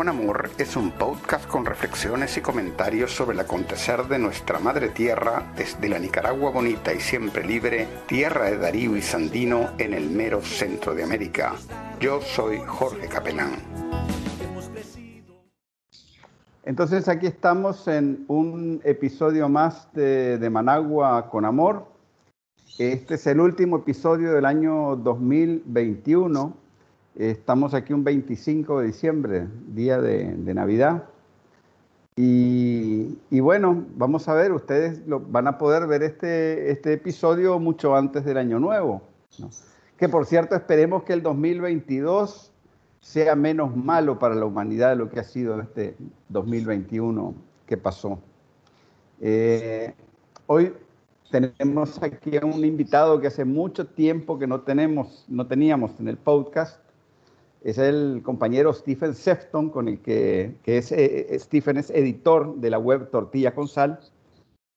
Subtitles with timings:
[0.00, 4.88] con Amor es un podcast con reflexiones y comentarios sobre el acontecer de nuestra madre
[4.88, 10.08] tierra desde la Nicaragua bonita y siempre libre, tierra de Darío y Sandino en el
[10.08, 11.52] mero centro de América.
[12.00, 13.56] Yo soy Jorge Capelán.
[16.64, 21.84] Entonces aquí estamos en un episodio más de, de Managua con Amor.
[22.78, 26.69] Este es el último episodio del año 2021
[27.16, 31.04] Estamos aquí un 25 de diciembre, día de, Navidad.
[32.16, 37.96] Y, bueno, vamos a ver, ustedes lo, van a poder ver este, este episodio mucho
[37.96, 39.02] antes del año nuevo.
[39.96, 42.52] Que por cierto, esperemos que el 2022
[43.00, 45.96] sea menos malo para la humanidad de lo que ha sido este
[46.28, 47.34] 2021
[47.66, 48.18] que pasó.
[49.20, 49.94] Eh,
[50.46, 50.72] hoy
[51.30, 56.08] tenemos aquí a un invitado que hace mucho tiempo que no tenemos, no teníamos en
[56.08, 56.80] el podcast
[57.62, 62.70] es el compañero Stephen Sefton, con el que, es, eh, eh, Stephen es editor de
[62.70, 64.00] la web Tortilla con Sal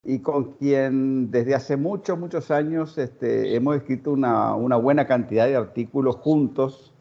[0.04, 5.56] y con quien desde hace muchos, muchos años este, hemos escrito una, buena cantidad de
[5.56, 6.94] artículos juntos,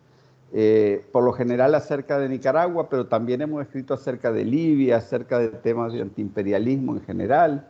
[0.52, 5.40] eh, por lo general acerca de Nicaragua, pero también hemos escrito acerca de Libia, acerca
[5.40, 7.68] de temas de antiimperialismo en general.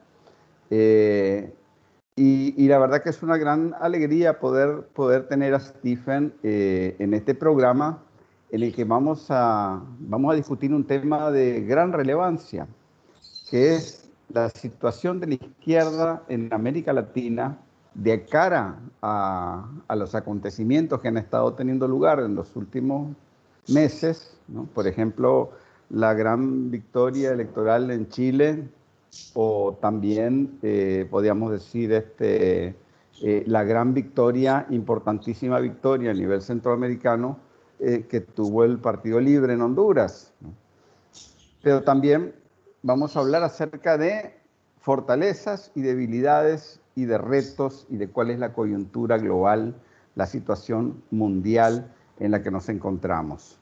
[2.14, 7.14] Y, la verdad que es una gran alegría poder, poder tener a Stephen eh, en
[7.14, 8.02] este programa
[8.50, 12.68] en el que vamos a, vamos a discutir un tema de gran relevancia,
[13.50, 17.58] que es la situación de la izquierda en América Latina
[17.94, 23.16] de cara a, los acontecimientos que han estado teniendo lugar en los últimos
[23.68, 24.36] meses.
[24.74, 25.52] Por ejemplo,
[25.88, 28.68] la gran victoria electoral en Chile
[29.34, 32.74] o también eh, podríamos decir este,
[33.22, 37.38] eh, la gran victoria, importantísima victoria a nivel centroamericano
[37.78, 40.32] eh, que tuvo el Partido Libre en Honduras.
[41.62, 42.34] Pero también
[42.82, 44.34] vamos a hablar acerca de
[44.80, 49.74] fortalezas y debilidades y de retos y de cuál es la coyuntura global,
[50.14, 53.58] la situación mundial en la que nos encontramos.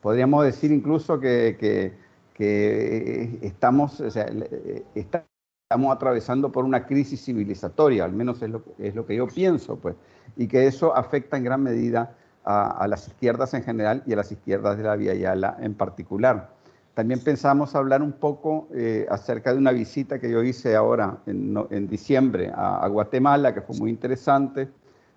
[0.00, 1.92] Podríamos decir incluso que que
[2.38, 9.06] eh, estamos, eh, estamos atravesando por una crisis civilizatoria, al menos es lo, es lo
[9.06, 9.96] que yo pienso, pues,
[10.36, 14.32] y que eso afecta en gran medida a, las izquierdas en general y a las
[14.32, 16.50] izquierdas de la Vía Yala en particular.
[16.94, 21.56] También pensamos hablar un poco eh, acerca de una visita que yo hice ahora en,
[21.70, 24.68] en diciembre a, Guatemala, que fue muy interesante,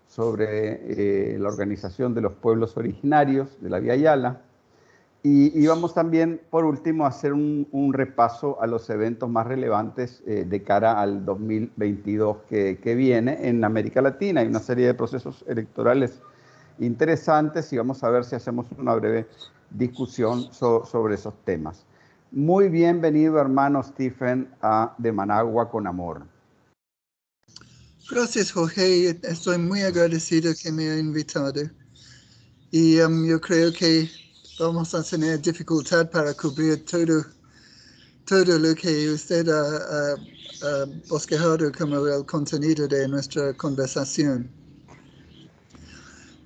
[0.07, 4.41] sobre la organización de los pueblos originarios de la Vía Yala
[5.27, 10.45] y, vamos también, por último, a hacer un, repaso a los eventos más relevantes eh,
[10.47, 14.41] de cara al 2022 que, que, viene en América Latina.
[14.41, 16.21] Hay una serie de procesos electorales
[16.77, 19.25] interesantes y vamos a ver si hacemos una breve
[19.71, 21.87] discusión sobre esos temas.
[22.31, 26.21] Muy bienvenido, hermano Stephen, a De Managua con Amor.
[28.11, 29.19] Gracias, Jorge.
[29.23, 31.63] Estoy muy agradecido que me ha invitado.
[32.69, 34.07] Y um, yo creo que
[34.59, 37.25] vamos a tener dificultad para cubrir todo,
[38.25, 40.15] todo lo que usted ha,
[41.09, 44.49] bosquejado como el contenido de nuestra conversación.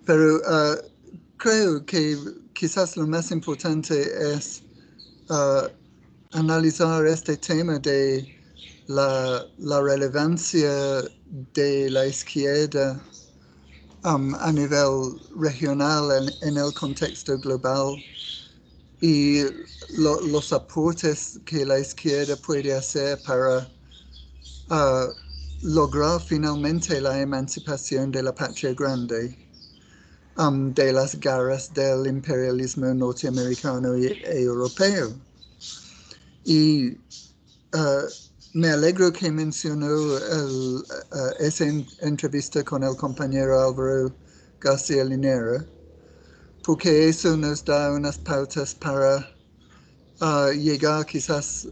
[0.05, 0.75] Pero uh,
[1.37, 2.17] creo que
[2.53, 3.95] quizás lo más importante
[4.33, 4.63] es
[5.29, 5.67] uh,
[6.31, 8.27] analizar este tema de
[8.87, 11.03] la, la relevancia
[11.53, 12.99] de la izquierda
[14.03, 16.09] A nivel regional
[16.41, 17.97] en, el contexto global
[19.01, 19.43] y
[19.97, 23.67] los aportes que la izquierda puede hacer para
[24.69, 25.11] uh,
[25.63, 29.35] lograr finalmente la emancipación de la patria grande
[30.37, 35.13] um, de las garras del imperialismo norteamericano y, e europeo.
[36.45, 36.91] Y
[37.73, 38.07] uh,
[38.53, 39.87] me alegro que mencionó
[40.17, 40.83] el, uh,
[41.39, 41.65] esa
[42.01, 44.13] entrevista con el compañero Álvaro
[44.59, 45.65] García Linera,
[46.63, 49.29] porque eso nos da unas pautas para
[50.21, 51.67] uh, llegar quizás,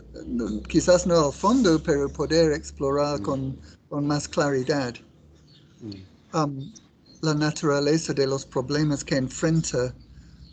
[0.70, 3.24] quizás no al fondo, pero poder explorar mm.
[3.24, 3.58] con,
[3.90, 4.94] con, más claridad
[5.82, 6.38] mm.
[6.38, 6.72] um,
[7.22, 9.94] la naturaleza de los problemas que enfrenta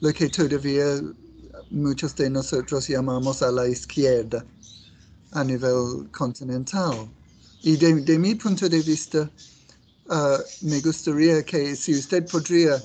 [0.01, 1.03] lo que todavía
[1.71, 4.45] muchos de nosotros llamamos a la izquierda
[5.35, 7.09] a nivel continental.
[7.63, 9.31] Y de, mi punto de vista,
[10.11, 12.83] uh, me gustaría que si usted podría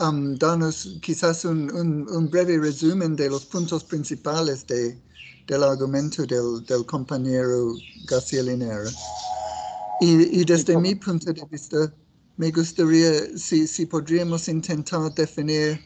[0.00, 1.70] um, darnos quizás un,
[2.08, 4.98] un, breve resumen de los puntos principales de,
[5.46, 7.74] del argumento del, del compañero
[8.06, 8.90] García Linera.
[10.00, 11.92] Y, y desde mi punto de vista,
[12.36, 15.80] me gustaría si, si podríamos intentar definir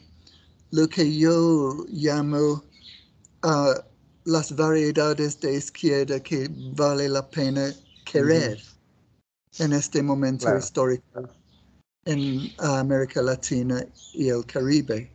[0.71, 2.63] lo que yo llamo
[3.43, 3.88] uh,
[4.29, 7.71] las variedades de izquierda que vale la pena
[8.05, 8.59] querer
[9.57, 11.27] en este momento histórico
[12.05, 13.83] en América Latina
[14.13, 15.11] y el Caribe.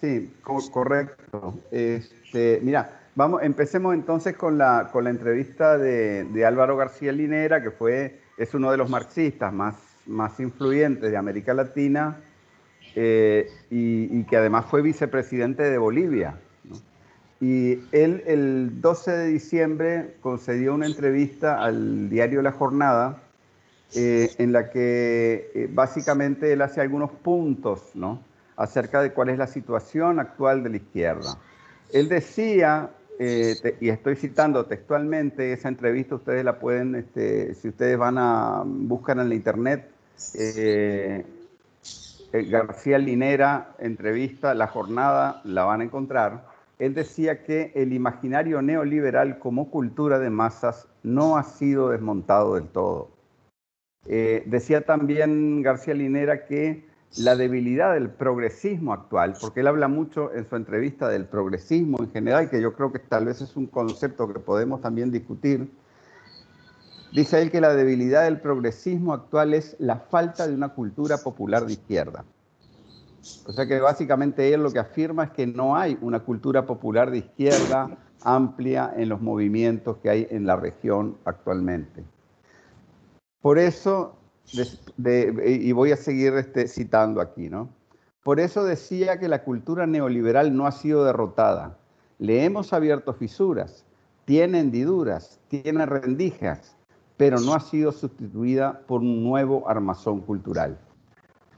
[0.00, 0.32] Sí,
[0.72, 1.58] correcto.
[1.70, 7.62] Este, mira, vamos, empecemos entonces con la, con la entrevista de, de, Álvaro García Linera,
[7.62, 9.76] que fue, es uno de los marxistas más,
[10.06, 12.18] más influyentes de América Latina
[12.96, 16.38] eh, y, que además fue vicepresidente de Bolivia.
[17.40, 23.22] Y él el 12 de diciembre concedió una entrevista al diario La Jornada
[23.94, 28.22] eh, en la que eh, básicamente él hace algunos puntos ¿no?
[28.56, 31.36] acerca de cuál es la situación actual de la izquierda.
[31.92, 38.18] Él decía, y estoy citando textualmente esa entrevista, ustedes la pueden, este, si ustedes van
[38.18, 39.88] a buscar en la internet,
[42.42, 46.46] García Linera, entrevista, la jornada, la van a encontrar.
[46.78, 52.68] Él decía que el imaginario neoliberal como cultura de masas no ha sido desmontado del
[52.68, 53.10] todo.
[54.06, 56.84] Eh, decía también García Linera que
[57.18, 62.10] la debilidad del progresismo actual, porque él habla mucho en su entrevista del progresismo en
[62.10, 65.70] general, que yo creo que tal vez es un concepto que podemos también discutir,
[67.14, 71.64] Dice él que la debilidad del progresismo actual es la falta de una cultura popular
[71.64, 72.24] de izquierda.
[73.46, 77.12] O sea que básicamente él lo que afirma es que no hay una cultura popular
[77.12, 82.02] de izquierda amplia en los movimientos que hay en la región actualmente.
[83.40, 84.16] Por eso,
[84.98, 87.68] y voy a seguir este, citando aquí, ¿no?
[88.24, 91.78] Por eso decía que la cultura neoliberal no ha sido derrotada.
[92.18, 93.84] Le hemos abierto fisuras,
[94.24, 96.73] tiene hendiduras, tiene rendijas,
[97.16, 100.78] pero no ha sido sustituida por un nuevo armazón cultural.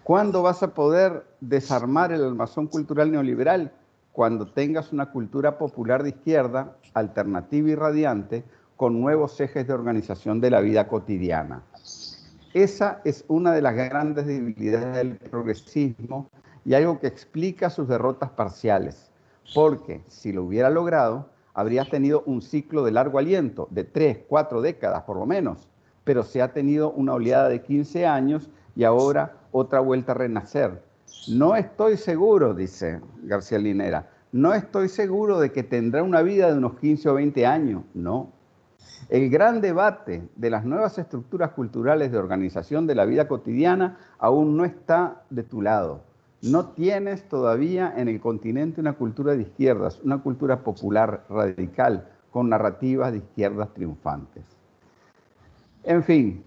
[0.04, 3.72] ¿Cuándo vas a poder desarmar el armazón cultural neoliberal?
[4.12, 8.44] Cuando tengas una cultura popular de izquierda, alternativa y radiante,
[8.76, 11.62] con nuevos ejes de organización de la vida cotidiana.
[12.54, 16.30] Esa es una de las grandes debilidades del progresismo
[16.64, 19.10] y algo que explica sus derrotas parciales,
[19.54, 24.60] porque si lo hubiera logrado, habría tenido un ciclo de largo aliento, de tres, cuatro
[24.60, 25.66] décadas por lo menos,
[26.04, 30.82] pero se ha tenido una oleada de 15 años y ahora otra vuelta a renacer.
[31.28, 36.58] No estoy seguro, dice García Linera, no estoy seguro de que tendrá una vida de
[36.58, 38.32] unos 15 o 20 años, no.
[39.08, 44.58] El gran debate de las nuevas estructuras culturales de organización de la vida cotidiana aún
[44.58, 46.02] no está de tu lado.
[46.42, 52.50] No tienes todavía en el continente una cultura de izquierdas, una cultura popular radical con
[52.50, 54.44] narrativas de izquierdas triunfantes.
[55.84, 56.44] En fin,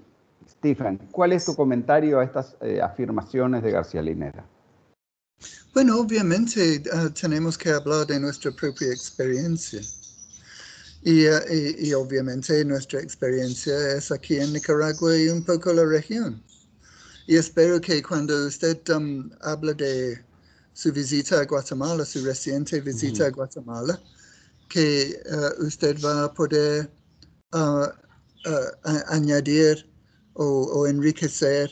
[0.48, 4.46] Stephen, ¿cuál es tu comentario a estas eh, afirmaciones de García Linera?
[5.74, 9.82] Bueno, obviamente ah, tenemos que hablar de nuestra propia experiencia.
[11.02, 16.44] Y, ah, y, obviamente nuestra experiencia es aquí en Nicaragua y un poco la región.
[17.30, 20.20] Y espero que cuando usted um, habla de
[20.74, 24.02] su visita a Guatemala, su reciente visita a Guatemala,
[24.68, 26.90] que uh, usted va a poder
[27.54, 27.86] uh,
[28.48, 29.88] uh, añadir
[30.34, 31.70] o, enriquecer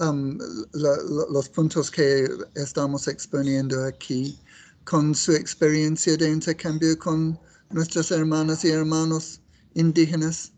[0.00, 0.38] um,
[0.72, 4.38] los puntos que estamos exponiendo aquí
[4.84, 7.38] con su experiencia de intercambio con
[7.72, 9.42] nuestras hermanas y hermanos
[9.74, 10.50] indígenas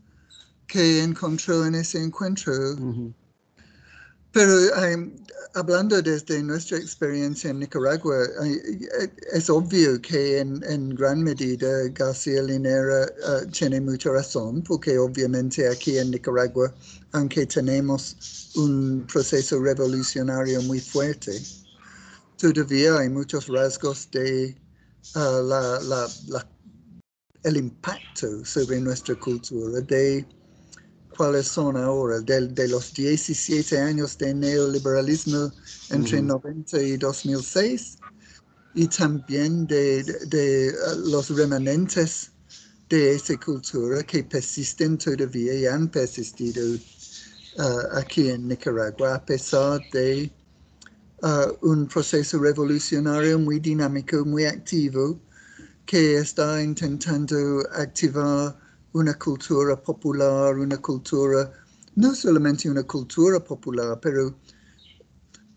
[0.68, 2.52] que encontró en ese encuentro.
[4.32, 4.52] Pero
[5.54, 8.16] hablando desde nuestra experiencia en Nicaragua,
[9.32, 13.06] es obvio que en, gran medida García Linera
[13.52, 16.72] tiene mucha razón, porque obviamente aquí en Nicaragua,
[17.12, 21.42] aunque tenemos un proceso revolucionario muy fuerte,
[22.36, 24.56] todavía hay muchos rasgos de
[25.16, 26.38] uh,
[27.42, 30.26] el impacto sobre nuestra cultura de
[31.20, 35.52] cuáles son ahora, de, los 17 años de neoliberalismo
[35.90, 37.98] entre 90 y 2006,
[38.74, 42.30] y también de, uh, los remanentes
[42.88, 46.64] de esa cultura que persisten todavía y han persistido
[47.58, 50.32] uh, aquí en Nicaragua, a pesar de
[51.22, 55.20] uh, un proceso revolucionario muy dinámico, muy activo,
[55.84, 61.52] que está intentando activar una cultura popular, una cultura,
[61.96, 64.34] no solamente una cultura popular, pero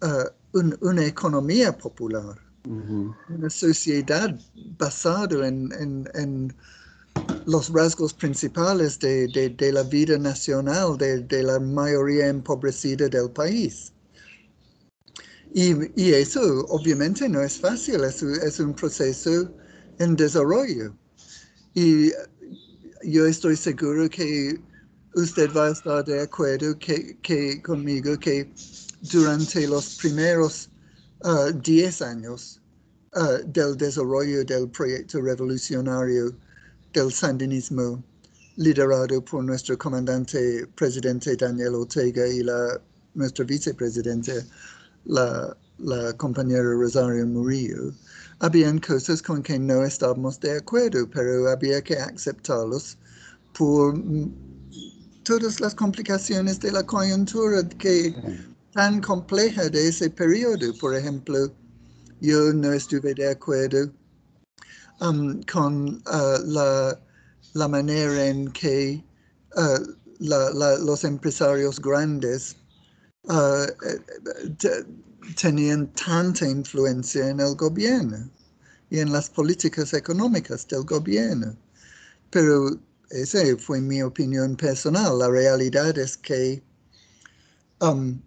[0.01, 4.39] uh, una economía popular, una sociedad
[4.77, 6.55] basada en,
[7.45, 13.91] los rasgos principales de, la vida nacional de, la mayoría empobrecida del país.
[15.53, 19.51] Y, eso obviamente no es fácil, es, un proceso
[19.99, 20.95] en desarrollo.
[21.75, 22.11] Y
[23.05, 24.59] yo estoy seguro que
[25.15, 28.49] usted va a estar de acuerdo que, conmigo que
[29.01, 30.69] durante los primeros
[31.61, 32.61] 10 uh, años
[33.15, 36.35] uh, del desarrollo del proyecto revolucionario
[36.93, 38.03] del sandinismo
[38.55, 42.79] liderado por nuestro comandante presidente Daniel Ortega y la,
[43.15, 44.45] nuestra vicepresidente,
[45.05, 47.93] la compañera Rosario Murillo,
[48.43, 52.97] habían cosas con que no estábamos de acuerdo, pero había que aceptarlos
[53.57, 53.95] por
[55.23, 58.13] todas las complicaciones de la coyuntura que
[58.73, 60.73] tan compleja de ese periodo.
[60.77, 61.53] Por ejemplo,
[62.19, 63.89] yo no estuve de acuerdo
[64.99, 66.99] um, con uh,
[67.53, 69.01] la, manera en que
[69.55, 69.79] uh,
[70.19, 72.57] los empresarios grandes
[73.29, 73.67] uh,
[75.39, 78.29] tenían tanta influencia en el gobierno
[78.89, 81.55] y en las políticas económicas del gobierno.
[82.29, 85.19] Pero esa fue mi opinión personal.
[85.19, 86.63] La realidad es que
[87.79, 88.19] um,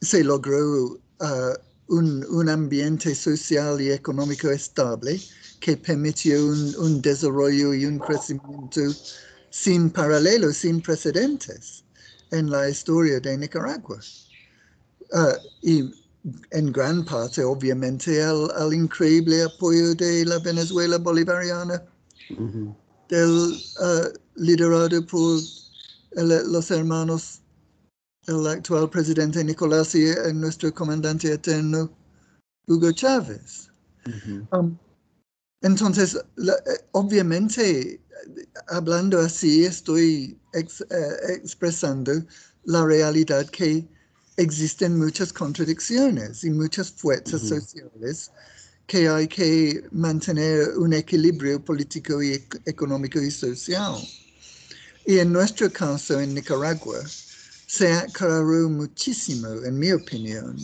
[0.00, 1.54] se logró uh,
[1.88, 5.20] un, ambiente social y económico estable
[5.60, 8.80] que permitió un, desarrollo y un crecimiento
[9.50, 11.84] sin paralelo, sin precedentes
[12.30, 14.00] en la historia de Nicaragua.
[15.12, 15.99] Uh, y
[16.50, 21.82] en gran parte, obviamente, al, increíble apoyo de la Venezuela bolivariana,
[23.08, 25.40] del, uh, liderado por
[26.12, 27.40] los hermanos
[28.26, 31.90] el actual presidente Nicolás y nuestro comandante eterno
[32.66, 33.70] Hugo Chávez.
[34.52, 34.76] Um,
[35.62, 38.00] entonces, eh, obviamente,
[38.68, 40.66] hablando así, estoy eh,
[41.28, 42.12] expresando
[42.64, 43.86] la realidad que
[44.36, 48.30] existen muchas contradicciones y muchas fuerzas sociales
[48.86, 53.94] que hay que mantener un equilibrio político y económico y social.
[55.06, 56.98] Y en nuestro caso, en Nicaragua,
[57.66, 60.56] se aclaró muchísimo, en mi opinión.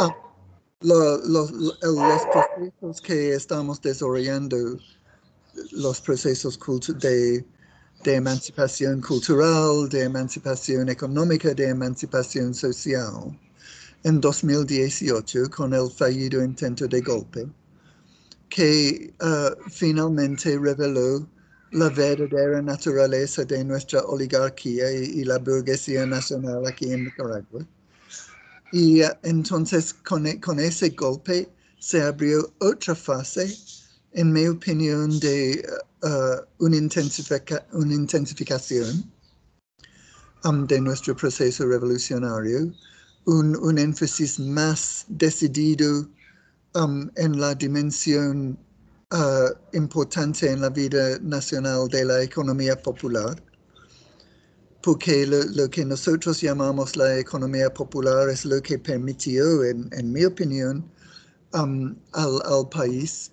[0.00, 0.16] Ah,
[0.80, 1.50] los
[2.32, 4.78] procesos que estamos desarrollando,
[5.72, 6.58] los procesos
[6.98, 7.44] de,
[8.04, 13.36] de emancipación cultural, de emancipación económica, de emancipación social,
[14.04, 17.46] en 2018 con el fallido intento de golpe,
[18.50, 21.26] que ah, finalmente reveló
[21.72, 27.66] la verdadera naturaleza de nuestra oligarquía y, la burguesía nacional aquí en Nicaragua.
[28.70, 33.56] Y uh, entonces con, e, con, ese golpe se abrió otra fase,
[34.12, 39.10] en mi opinión, de uh, uh, una, intensificación
[40.44, 42.72] um, de nuestro proceso revolucionario,
[43.26, 46.06] un, un énfasis más decidido
[46.74, 48.58] um, en la dimensión
[49.12, 53.42] uh, importante en la vida nacional de la economía popular,
[54.82, 60.84] porque lo, que nosotros llamamos la economía popular es lo que permitió, en, mi opinión,
[61.54, 63.30] um, al, al, país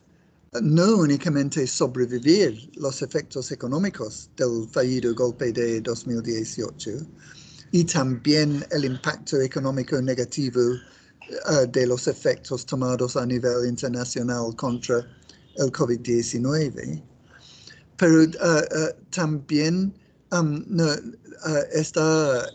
[0.60, 6.92] no únicamente sobrevivir los efectos económicos del fallido golpe de 2018,
[7.72, 15.08] y también el impacto económico negativo uh, de los efectos tomados a nivel internacional contra
[15.56, 17.02] el COVID-19,
[17.96, 19.94] pero uh, uh, también
[20.34, 20.94] um, no,
[21.72, 22.46] está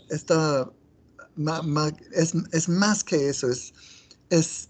[2.13, 3.73] es, es, más que eso, es,
[4.31, 4.69] es,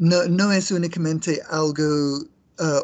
[0.00, 2.24] no, es únicamente algo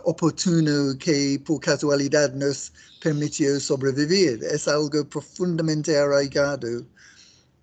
[0.04, 6.86] oportuno que por casualidad nos permitió sobrevivir, es algo profundamente arraigado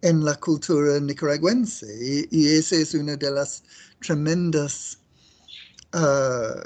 [0.01, 3.63] en la cultura nicaragüense y, y esa es una de las
[3.99, 4.99] tremendas
[5.93, 6.61] uh,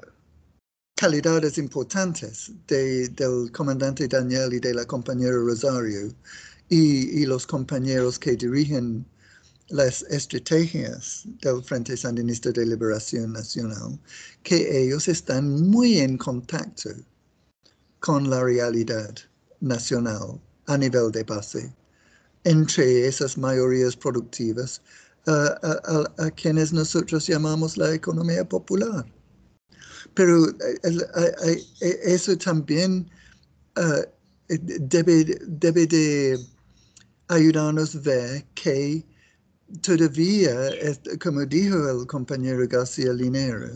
[0.96, 6.12] calidades importantes del comandante Daniel y de la compañera Rosario
[6.70, 9.06] y, los compañeros que dirigen
[9.70, 14.00] las estrategias del Frente Sandinista de Liberación Nacional,
[14.44, 16.90] que ellos están muy en contacto
[18.00, 19.16] con la realidad
[19.60, 21.74] nacional a nivel de base,
[22.44, 24.82] entre esas mayorías productivas
[25.26, 29.06] a quienes nosotros llamamos la economía popular.
[30.14, 33.10] Pero eh, eh, eso también
[33.76, 36.40] eh, debe, debe de
[37.28, 39.06] ayudarnos a ver que
[39.82, 40.54] todavía,
[41.22, 43.70] como dijo el compañero García Linero,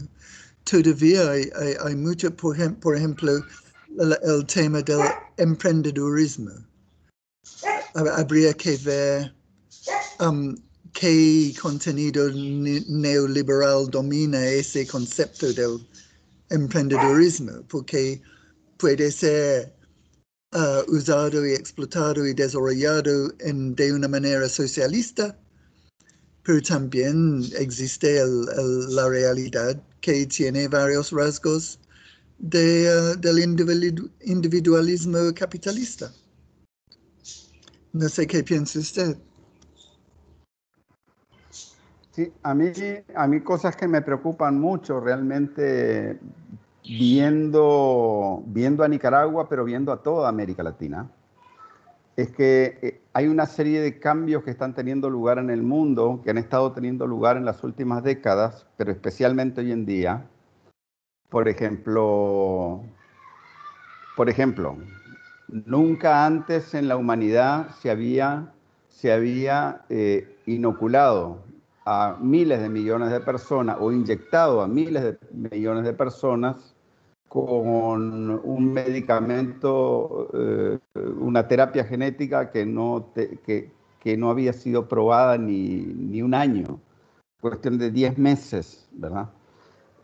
[0.63, 3.43] todavía hay, mucho, por, ejemplo,
[3.99, 5.01] el, tema del
[5.37, 6.51] emprendedurismo.
[7.93, 9.33] Habría que ver
[10.19, 10.55] um,
[10.93, 15.85] qué contenido neoliberal domina ese concepto del
[16.49, 18.21] emprendedorismo, porque
[18.77, 19.73] puede ser
[20.53, 25.37] uh, usado y explotado y desarrollado en, de una manera socialista,
[26.43, 28.21] pero también existe
[28.89, 31.79] la realidad que tiene varios rasgos
[32.39, 33.39] de, uh, del
[34.21, 36.11] individualismo capitalista.
[37.93, 39.17] No sé qué piensa usted.
[42.11, 42.71] Sí, a mí,
[43.15, 46.19] a mí cosas que me preocupan mucho realmente
[46.83, 51.09] viendo, viendo a Nicaragua, pero viendo a toda América Latina,
[52.15, 56.21] es que eh, hay una serie de cambios que están teniendo lugar en el mundo,
[56.23, 60.25] que han estado teniendo lugar en las últimas décadas, pero especialmente hoy en día.
[61.29, 62.83] Por ejemplo,
[64.17, 64.77] por ejemplo,
[65.47, 68.53] nunca antes en la humanidad se había,
[68.89, 71.43] se había eh, inoculado
[71.85, 76.75] a miles de millones de personas o inyectado a miles de millones de personas
[77.31, 80.77] con un medicamento, eh,
[81.17, 83.71] una terapia genética que no, que,
[84.01, 86.81] que, no había sido probada ni, ni, un año,
[87.39, 89.29] cuestión de 10 meses, ¿verdad?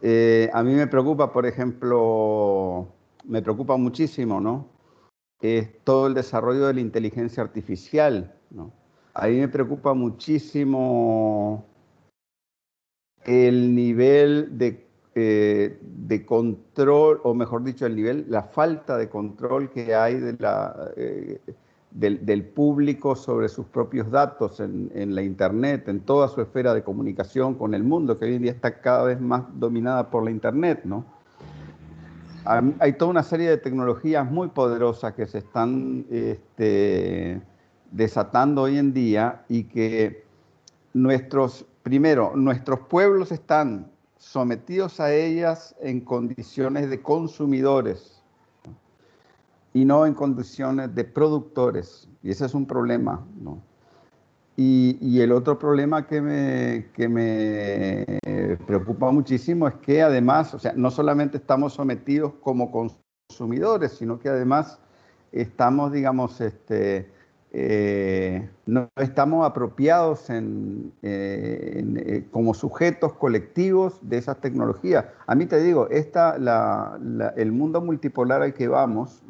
[0.02, 2.88] Eh, a mí me preocupa, por ejemplo,
[3.26, 4.70] me preocupa muchísimo, ¿no?
[5.42, 8.72] Es todo el desarrollo de la inteligencia artificial, ¿no?
[9.14, 11.66] A mí me preocupa muchísimo
[13.26, 14.87] el nivel de
[15.20, 20.34] eh, de control, o mejor dicho, el nivel, la falta de control que hay de
[20.34, 21.42] la, eh,
[21.90, 26.84] del, público sobre sus propios datos en, en, la Internet, en toda su esfera de
[26.84, 30.30] comunicación con el mundo, que hoy en día está cada vez más dominada por la
[30.30, 31.04] Internet, ¿no?
[32.78, 37.42] Hay toda una serie de tecnologías muy poderosas que se están este,
[37.90, 40.26] desatando hoy en día y que
[40.94, 43.97] nuestros, primero, nuestros pueblos están
[44.28, 48.22] sometidos a ellas en condiciones de consumidores
[49.74, 52.10] y no en condiciones de productores.
[52.22, 53.26] Y ese es un problema.
[53.42, 53.62] ¿no?
[54.58, 58.20] Y, el otro problema que me, que me
[58.66, 64.30] preocupa muchísimo es que además, o sea, no solamente estamos sometidos como consumidores, sino que
[64.30, 64.80] además
[65.32, 67.12] estamos, digamos, este,
[67.60, 75.06] eh, no estamos apropiados en, eh, eh, como sujetos colectivos de esas tecnologías.
[75.26, 76.36] A mí te digo, esta,
[77.36, 79.24] el mundo multipolar al que vamos,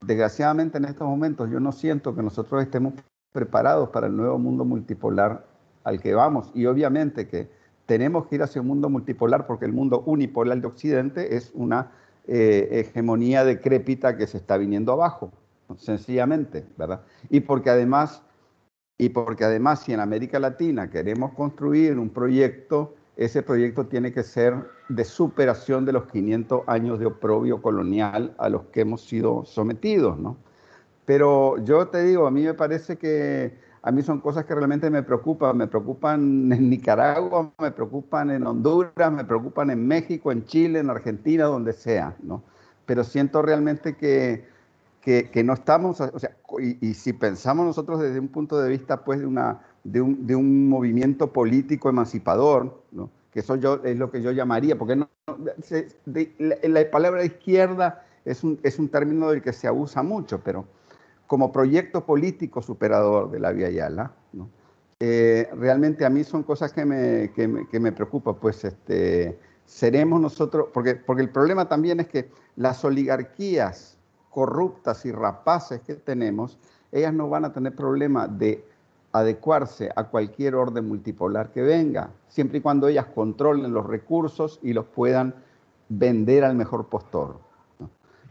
[0.00, 2.94] desgraciadamente en estos momentos yo no siento que nosotros estemos
[3.34, 5.44] preparados para el nuevo mundo multipolar
[5.84, 6.50] al que vamos.
[6.54, 7.50] Y obviamente que
[7.84, 11.90] tenemos que ir hacia un mundo multipolar porque el mundo unipolar de Occidente es una
[12.26, 15.32] hegemonía decrépita que se está viniendo abajo
[15.76, 17.02] sencillamente, ¿verdad?
[17.30, 18.22] Y porque además,
[18.98, 24.22] y porque además si en América Latina queremos construir un proyecto, ese proyecto tiene que
[24.22, 24.54] ser
[24.88, 30.18] de superación de los 500 años de oprobio colonial a los que hemos sido sometidos,
[30.18, 30.36] ¿no?
[31.04, 34.88] Pero yo te digo, a mí me parece que a mí son cosas que realmente
[34.90, 35.56] me preocupan.
[35.56, 40.90] Me preocupan en Nicaragua, me preocupan en Honduras, me preocupan en México, en Chile, en
[40.90, 42.44] Argentina, donde sea, ¿no?
[42.86, 44.46] Pero siento realmente que
[45.02, 49.18] que, no estamos, o sea, y, si pensamos nosotros desde un punto de vista, pues,
[49.18, 53.10] de, una, de, un, de un movimiento político emancipador, ¿no?
[53.32, 55.08] que eso yo, es lo que yo llamaría, porque no,
[56.38, 60.66] la, palabra izquierda es un, es un término del que se abusa mucho, pero
[61.26, 64.50] como proyecto político superador de la Vía Yala, ¿no?
[65.00, 69.36] Eh, realmente a mí son cosas que me, que me, que me preocupan, pues este,
[69.64, 73.91] seremos nosotros, porque, porque el problema también es que las oligarquías
[74.32, 76.58] corruptas y rapaces que tenemos,
[76.90, 78.64] ellas no van a tener problema de
[79.12, 84.72] adecuarse a cualquier orden multipolar que venga, siempre y cuando ellas controlen los recursos y
[84.72, 85.34] los puedan
[85.88, 87.38] vender al mejor postor,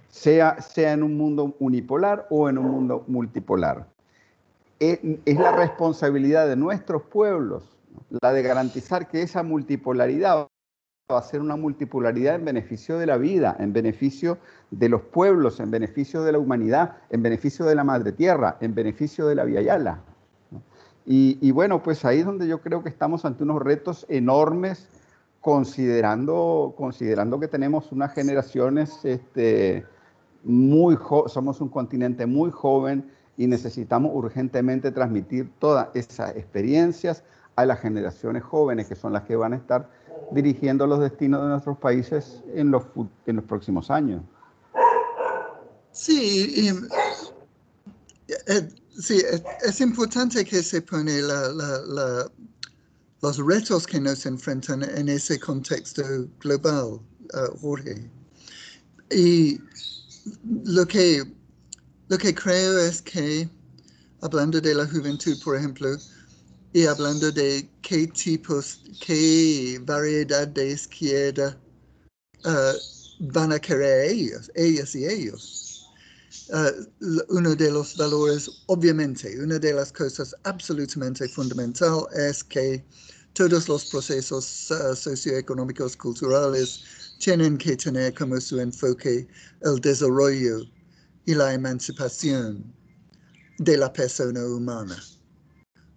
[0.10, 3.88] sea, sea en un mundo unipolar o en un mundo multipolar.
[4.80, 7.78] Es, es la responsabilidad de nuestros pueblos
[8.22, 10.48] la de garantizar que esa multipolaridad
[11.19, 14.38] a ser una multipolaridad en beneficio de la vida, en beneficio
[14.69, 18.74] de los pueblos, en beneficio de la humanidad, en beneficio de la madre tierra, en
[18.74, 20.02] beneficio de la Via Yala.
[21.06, 24.88] Y, bueno, pues ahí es donde yo creo que estamos ante unos retos enormes,
[25.41, 29.84] considerando, considerando que tenemos unas generaciones este,
[30.43, 30.97] muy
[31.28, 37.24] somos un continente muy joven y necesitamos urgentemente transmitir todas esas experiencias
[37.56, 39.89] a las generaciones jóvenes, que son las que van a estar
[40.31, 42.84] dirigiendo los destinos de nuestros países en los,
[43.25, 44.21] en los próximos años.
[45.91, 46.69] Sí,
[48.47, 49.21] eh, sí,
[49.63, 51.21] es, importante que se pone
[53.21, 56.03] los retos que nos enfrentan en ese contexto
[56.39, 57.01] global,
[57.34, 58.10] uh, Jorge.
[59.12, 59.60] Y
[60.63, 61.23] lo que,
[62.07, 63.49] lo que creo es que,
[64.21, 65.89] hablando de la juventud, por ejemplo,
[66.73, 71.57] y hablando de qué tipos, qué variedad de izquierda
[72.45, 72.77] uh,
[73.34, 75.88] van a querer ellos, ellas y ellos.
[76.49, 82.84] Uh, uno de los valores, obviamente, una de las cosas absolutamente fundamental es que
[83.34, 86.84] todos los procesos uh, socioeconómicos culturales
[87.19, 89.27] tienen que tener como su enfoque
[89.62, 90.65] el desarrollo
[91.25, 92.63] y la emancipación
[93.60, 95.01] de la persona humana,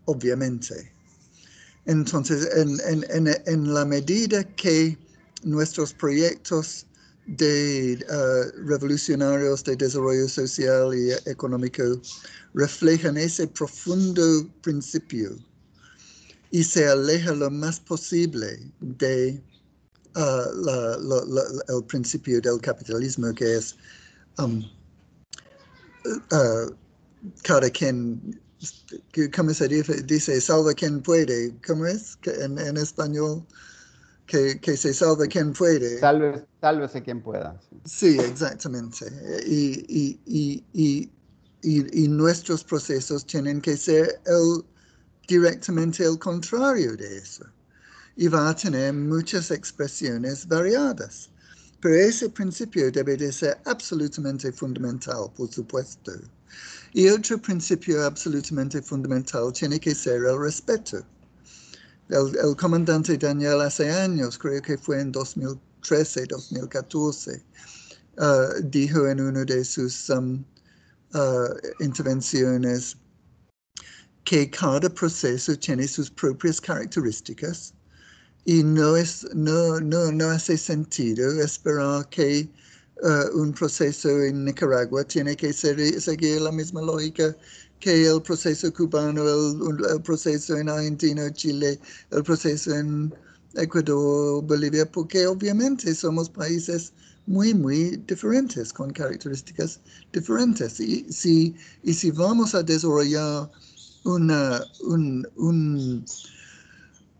[0.06, 0.92] obviamente.
[1.86, 4.96] Entonces, en, la medida que
[5.42, 6.86] nuestros proyectos
[7.26, 11.82] de uh, revolucionarios de desarrollo social y económico
[12.54, 15.36] reflejan ese profundo principio
[16.50, 19.42] y se aleja lo más posible de
[20.14, 23.76] uh, el principio del capitalismo, que es
[24.38, 24.62] um,
[26.30, 26.72] uh,
[27.42, 28.40] cada quien,
[29.34, 30.02] ¿cómo se dice?
[30.02, 30.40] dice?
[30.40, 31.54] Salva quien puede.
[31.66, 33.44] ¿Cómo es en, en español?
[34.26, 35.98] Que, que, se salva quien puede.
[35.98, 37.60] Salve, sálvese quien pueda.
[37.84, 39.06] Sí, exactamente.
[39.46, 44.64] Y, y, y, y, y, nuestros procesos tienen que ser el,
[45.28, 47.44] directamente el contrario de eso
[48.16, 51.30] y va a tener muchas expresiones variadas.
[51.80, 56.12] Pero ese principio debe de ser absolutamente fundamental, por supuesto.
[56.96, 61.04] Y otro principio absolutamente fundamental tiene que ser el respeto.
[62.08, 67.42] El, comandante Daniel hace años, creo que fue en 2013, 2014,
[68.18, 70.44] uh, dijo en una de sus um,
[71.14, 72.96] uh, intervenciones
[74.22, 77.74] que cada proceso tiene sus propias características
[78.44, 82.48] y no, es, no, no, no hace sentido esperar que
[83.02, 87.36] uh, un proceso en Nicaragua tiene que ser, seguir la misma lógica
[87.80, 91.78] que el proceso cubano, el, proceso en Argentina, Chile,
[92.12, 93.14] el proceso en
[93.56, 96.92] Ecuador, Bolivia, porque obviamente somos países
[97.26, 99.80] muy, muy diferentes, con características
[100.12, 100.80] diferentes.
[100.80, 103.50] Y si, y si vamos a desarrollar
[104.04, 106.04] una, un, un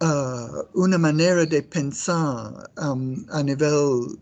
[0.01, 4.19] Uh, una manera de pensar um, a nivel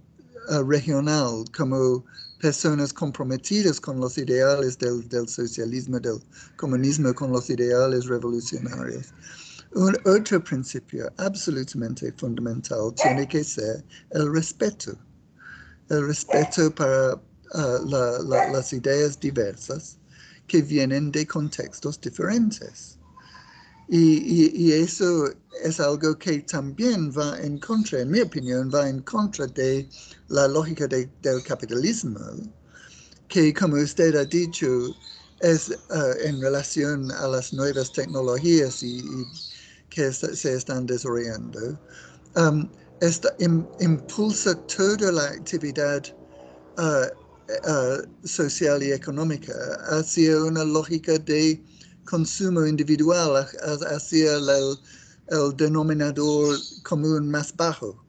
[0.49, 2.05] uh, regional como
[2.41, 6.21] personas comprometidas con los ideales del, del, socialismo, del
[6.57, 9.13] comunismo, con los ideales revolucionarios.
[9.75, 14.93] Un otro principio absolutamente fundamental tiene que ser el respeto.
[15.89, 17.21] El respeto para
[17.55, 18.19] la,
[18.53, 19.99] las ideas diversas
[20.47, 22.99] que vienen de contextos diferentes.
[23.95, 25.29] Y, eso
[25.63, 29.87] es algo que también va en contra, en mi opinión, va en contra de
[30.29, 32.19] la lógica del capitalismo,
[33.29, 34.67] que como usted ha dicho,
[35.41, 39.05] es uh, en relación a las nuevas tecnologías y,
[39.91, 41.79] que se están desarrollando.
[42.35, 42.71] Um,
[43.81, 46.03] impulsa toda la actividad
[46.79, 47.09] uh,
[47.69, 49.53] uh, social y económica
[49.91, 51.63] hacia una lógica de
[52.05, 53.47] consumo individual
[53.91, 54.79] hacia el,
[55.29, 58.03] el, denominador común más bajo.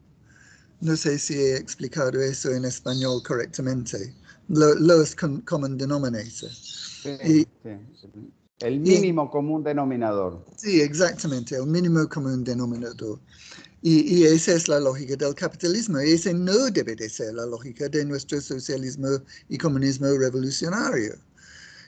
[0.81, 4.13] No sé si he explicado eso en español correctamente.
[4.49, 6.49] Lo, lowest common denominator.
[8.59, 10.45] El mínimo común denominador.
[10.57, 13.19] Sí, exactamente, el mínimo común denominador.
[13.81, 16.01] Y, y, esa es la lógica del capitalismo.
[16.01, 19.09] Y esa no debe de ser la lógica de nuestro socialismo
[19.49, 21.15] y comunismo revolucionario.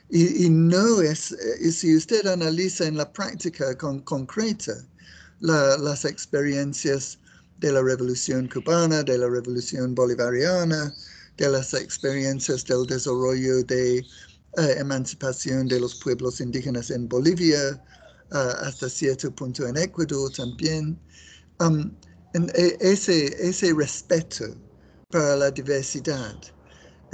[0.08, 4.74] Y, no es, y si usted analiza en la práctica con, concreta
[5.40, 7.18] las experiencias
[7.58, 10.94] de la revolución cubana, de la revolución bolivariana,
[11.36, 14.04] de las experiencias del desarrollo de eh,
[14.78, 17.82] emancipación de los pueblos indígenas en Bolivia,
[18.32, 20.98] uh, hasta cierto punto en Ecuador también,
[21.60, 21.90] um,
[22.54, 24.44] e, ese, ese respeto
[25.10, 26.36] para la diversidad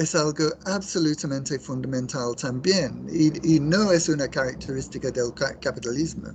[0.02, 6.28] es algo absolutamente fundamental también y, no es una característica del capitalismo.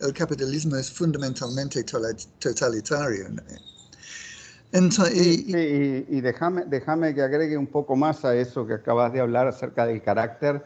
[0.00, 3.26] El capitalismo es fundamentalmente totalitario.
[5.14, 9.86] y, déjame, déjame que agregue un poco más a eso que acabas de hablar acerca
[9.86, 10.64] del carácter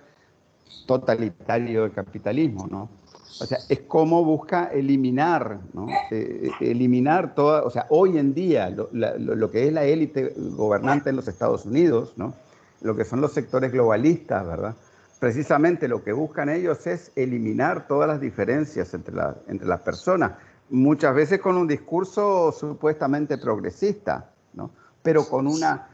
[0.86, 2.97] totalitario del capitalismo, ¿no?
[3.40, 5.86] O sea, es como busca eliminar, ¿no?
[6.10, 11.16] Eh, eliminar toda, o sea, hoy en día lo, que es la élite gobernante en
[11.16, 12.34] los Estados Unidos, ¿no?
[12.80, 14.74] Lo que son los sectores globalistas, ¿verdad?
[15.18, 19.16] precisamente lo que buscan ellos es eliminar todas las diferencias entre,
[19.48, 20.32] entre las personas,
[20.70, 24.70] muchas veces con un discurso supuestamente progresista, ¿no?
[25.02, 25.88] pero con, una,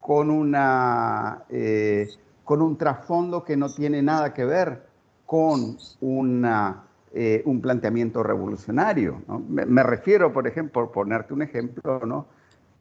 [0.00, 2.08] con, una, eh,
[2.44, 4.82] con un trasfondo que no tiene nada que ver
[5.26, 6.83] con una,
[7.14, 9.22] eh, un planteamiento revolucionario.
[9.26, 9.38] ¿no?
[9.48, 12.26] Me, refiero, por ejemplo, por ponerte un ejemplo, ¿no?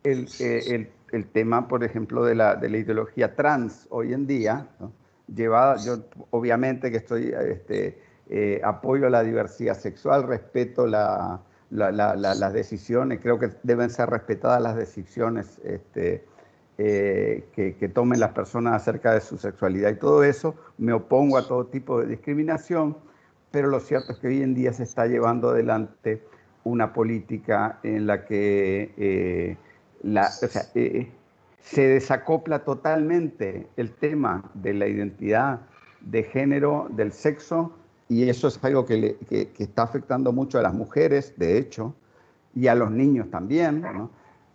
[0.04, 4.28] el, eh, el, el tema, por ejemplo, de la, de la ideología trans hoy en
[4.28, 4.92] día, ¿no?
[5.34, 6.00] llevada, yo
[6.32, 13.50] obviamente que estoy, este, eh, apoyo la diversidad sexual, respeto la, las decisiones, creo que
[13.64, 16.26] deben ser respetadas las decisiones este,
[16.78, 21.48] eh, que, tomen las personas acerca de su sexualidad y todo eso, me opongo a
[21.48, 22.98] todo tipo de discriminación,
[23.54, 26.24] pero lo cierto es que hoy en día se está llevando adelante
[26.64, 29.58] una política en la que eh,
[30.02, 31.08] la, se
[31.88, 35.60] desacopla totalmente el tema de la identidad
[36.02, 37.74] de género, del sexo,
[38.10, 39.18] y eso es algo que,
[39.60, 41.94] está afectando mucho a las mujeres, de hecho,
[42.56, 43.86] y a los niños también,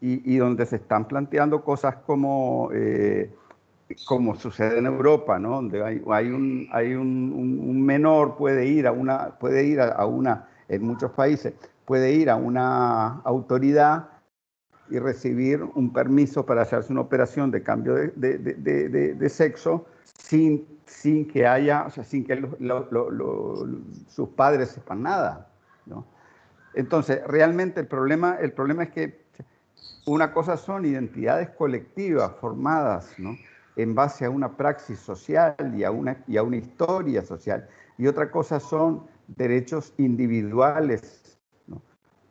[0.01, 3.31] y, donde se están planteando cosas como, eh,
[4.07, 5.57] como sucede en Europa, ¿no?
[5.57, 10.49] donde hay, hay, un, hay un, menor puede ir a una, puede ir a una,
[10.69, 14.09] en muchos países, puede ir a una autoridad
[14.91, 20.67] y recibir un permiso para hacerse una operación de cambio de, de, de, sexo sin,
[20.87, 22.43] sin que haya, o sea, sin que
[24.09, 25.49] sus padres sepan nada.
[25.87, 26.07] ¿no?
[26.75, 29.29] Entonces, realmente el problema, el problema es que
[30.07, 33.37] una cosa son identidades colectivas formadas ¿no?
[33.79, 36.17] En base a una praxis social y a una,
[36.57, 41.39] historia social, y otra cosa son derechos individuales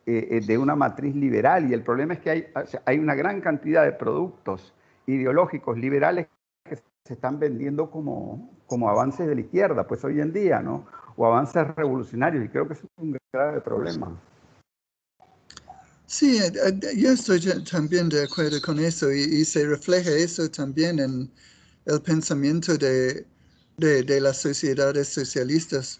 [0.05, 2.47] eh, eh, de una matriz liberal y el problema es que hay,
[2.85, 4.73] hay una gran cantidad de productos
[5.05, 6.27] ideológicos liberales
[6.65, 10.85] que se están vendiendo como, como avances de la izquierda, pues hoy en día, ¿no?
[11.15, 14.11] O avances revolucionarios y creo que es un grave problema.
[16.07, 21.29] Sí, eh, yo estoy también de acuerdo con eso y, se refleja eso también en
[21.85, 23.25] el pensamiento de,
[23.77, 25.99] de, de las sociedades socialistas.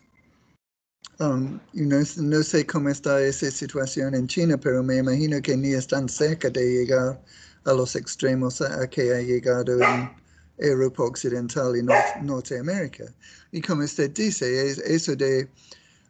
[1.20, 5.74] Um, no, no, sé cómo está esa situación en China, pero me imagino que ni
[5.74, 7.22] están cerca de llegar
[7.66, 10.10] a los extremos a, que ha llegado en
[10.58, 11.84] Europa Occidental y
[12.24, 13.06] Norteamérica.
[13.52, 15.50] Y como usted dice, es, eso de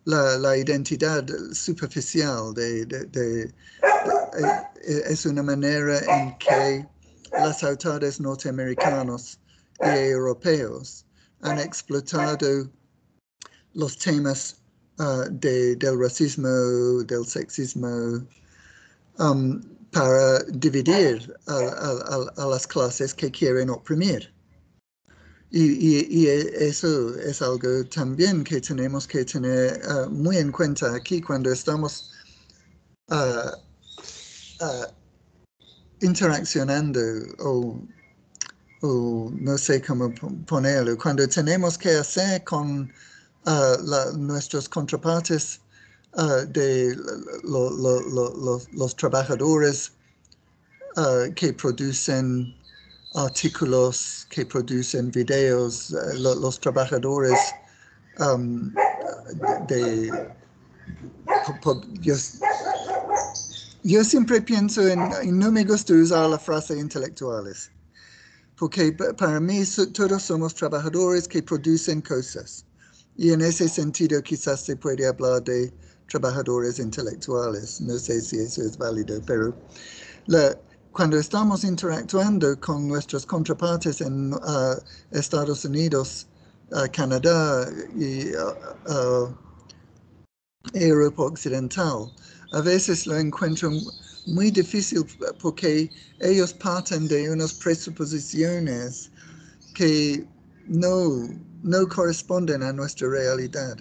[0.08, 6.88] la, identidad superficial de, de, de, eh, es una manera en que
[7.34, 9.38] las autoridades norteamericanos
[9.82, 11.06] y europeos
[11.42, 12.70] han explotado
[13.74, 14.56] los temas
[15.00, 16.48] uh, de, del racismo,
[17.04, 18.26] del sexismo,
[19.20, 24.34] um, para dividir a, a, las clases que quieren oprimir.
[25.50, 30.94] Y, y, y, eso es algo también que tenemos que tener uh, muy en cuenta
[30.94, 32.12] aquí cuando estamos
[33.10, 33.52] uh,
[36.02, 37.00] interaccionando
[37.40, 37.80] o,
[38.82, 40.14] no sé cómo
[40.46, 42.92] ponerlo, cuando tenemos que hacer con
[43.46, 45.62] la, nuestros contrapartes
[46.50, 46.96] de
[47.44, 49.94] los trabajadores
[51.36, 52.57] que producen
[53.18, 57.40] artículos, que producen videos, los trabajadores
[58.20, 58.72] um,
[59.68, 60.12] de...
[63.84, 65.00] yo, siempre pienso en,
[65.40, 67.72] no me gusta usar la frase intelectuales,
[68.56, 72.66] porque para mí todos somos trabajadores que producen cosas.
[73.20, 75.74] Y en ese sentido quizás se puede hablar de
[76.08, 77.82] trabajadores intelectuales.
[77.82, 79.56] No sé si eso es válido, pero
[80.98, 84.76] cuando estamos interactuando con nuestros contrapartes en uh,
[85.12, 86.26] Estados Unidos,
[86.72, 89.32] uh, Canadá y uh,
[90.74, 92.12] Europa Occidental,
[92.52, 93.70] a veces lo encuentro
[94.26, 95.06] muy difícil
[95.40, 95.88] porque
[96.20, 99.12] ellos parten de unas presuposiciones
[99.76, 100.28] que
[100.68, 101.30] no
[101.62, 103.78] no corresponden a nuestra realidad.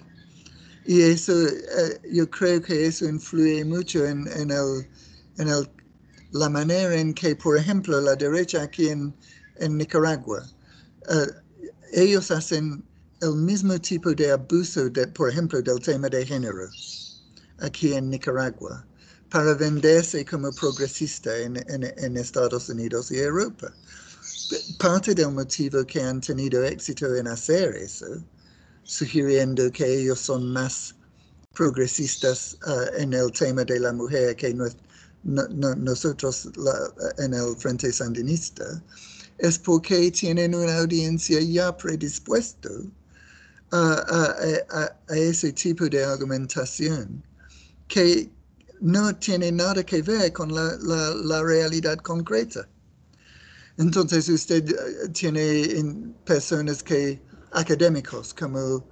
[0.85, 4.87] Y eso, eh, yo creo que eso influye mucho en, en, el,
[5.39, 5.67] en el,
[6.31, 9.13] la manera en que, por ejemplo, la derecha aquí en,
[9.59, 10.45] Nicaragua,
[11.09, 11.31] uh,
[11.93, 12.83] ellos hacen
[13.21, 16.69] el mismo tipo de abuso, de, por ejemplo, del tema de género
[17.59, 18.85] aquí en Nicaragua,
[19.29, 23.73] para venderse como progresista en, Estados Unidos y Europa.
[24.79, 28.23] Parte del motivo que han tenido éxito en hacer eso,
[28.83, 30.95] sugiriendo que ellos son más
[31.53, 34.53] progresistas uh, en el tema de la mujer que
[35.23, 38.81] no, no, nosotros la, en el Frente Sandinista,
[39.39, 42.69] es porque tienen una audiencia ya predispuesto
[43.71, 44.35] a,
[45.09, 47.23] ese tipo de argumentación
[47.87, 48.29] que
[48.79, 52.67] no tiene nada que ver con la, realidad concreta.
[53.77, 58.83] Entonces usted eh, tiene personas que, académicos, como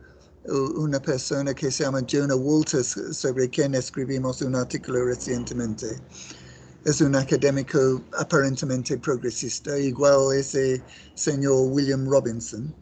[0.47, 5.99] una persona que se llama Jonah Walters, sobre quien escribimos un artículo recientemente.
[6.86, 10.81] Es un académico aparentemente progresista, igual ese
[11.15, 12.73] señor William Robinson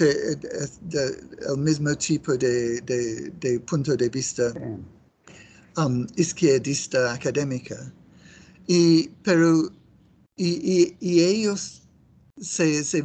[0.00, 4.52] el mismo tipo de, punto de vista
[5.76, 7.92] um, izquierdista académica.
[8.66, 9.70] Y, pero,
[10.36, 11.85] y, ellos
[12.40, 13.02] se,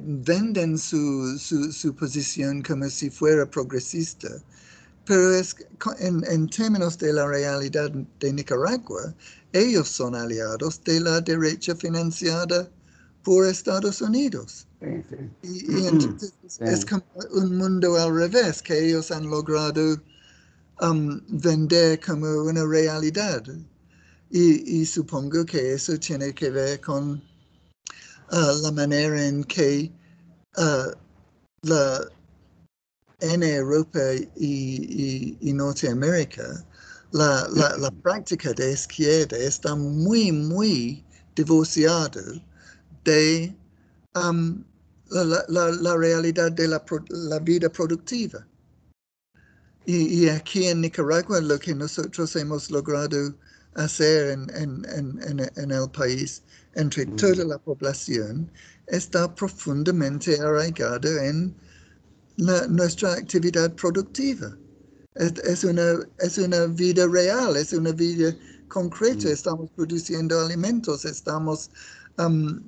[0.00, 4.28] venden su, su, posición como si fuera progresista.
[5.06, 5.56] Pero es,
[5.98, 9.14] en, en, términos de la realidad de Nicaragua,
[9.52, 12.70] ellos son aliados de la derecha financiada
[13.24, 14.66] por Estados Unidos.
[15.42, 20.00] Y, entonces es como un mundo al revés que ellos han logrado
[20.80, 23.42] um, vender como una realidad.
[24.30, 27.20] Y, supongo que eso tiene que ver con
[28.32, 29.90] uh, la manera en que
[30.56, 30.92] uh,
[31.62, 32.00] la,
[33.20, 34.00] en Europa
[34.36, 36.64] y, Norteamérica
[37.12, 37.46] la,
[37.78, 42.22] la, práctica de izquierda está muy, muy divorciada
[43.04, 43.54] de
[44.14, 44.64] um,
[45.10, 48.46] la, realidad de la, vida productiva.
[49.86, 53.34] Y, aquí en Nicaragua lo que nosotros hemos logrado
[53.74, 56.42] hacer en, el país
[56.74, 58.50] entre toda la población
[58.86, 61.54] está profundamente arraigado en
[62.68, 64.56] nuestra actividad productiva.
[65.14, 68.34] Es, una, es una vida real, es una vida
[68.68, 69.28] concreta.
[69.28, 71.70] Estamos produciendo alimentos, estamos
[72.18, 72.60] um,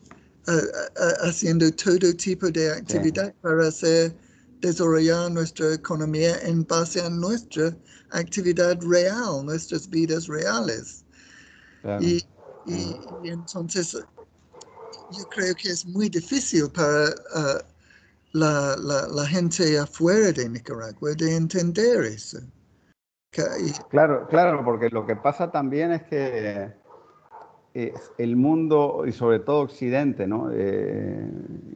[1.22, 4.14] haciendo todo tipo de actividad para hacer
[4.60, 7.76] desarrollar nuestra economía en base a nuestra
[8.10, 11.04] actividad real, nuestras vidas reales.
[12.00, 12.24] Y,
[13.24, 13.94] entonces
[15.10, 17.58] yo creo que es muy difícil para uh,
[18.32, 22.38] la, la, gente afuera de Nicaragua de entender eso.
[23.90, 26.72] claro, claro, porque lo que pasa también es que
[27.74, 31.30] el mundo, y sobre todo Occidente, eh,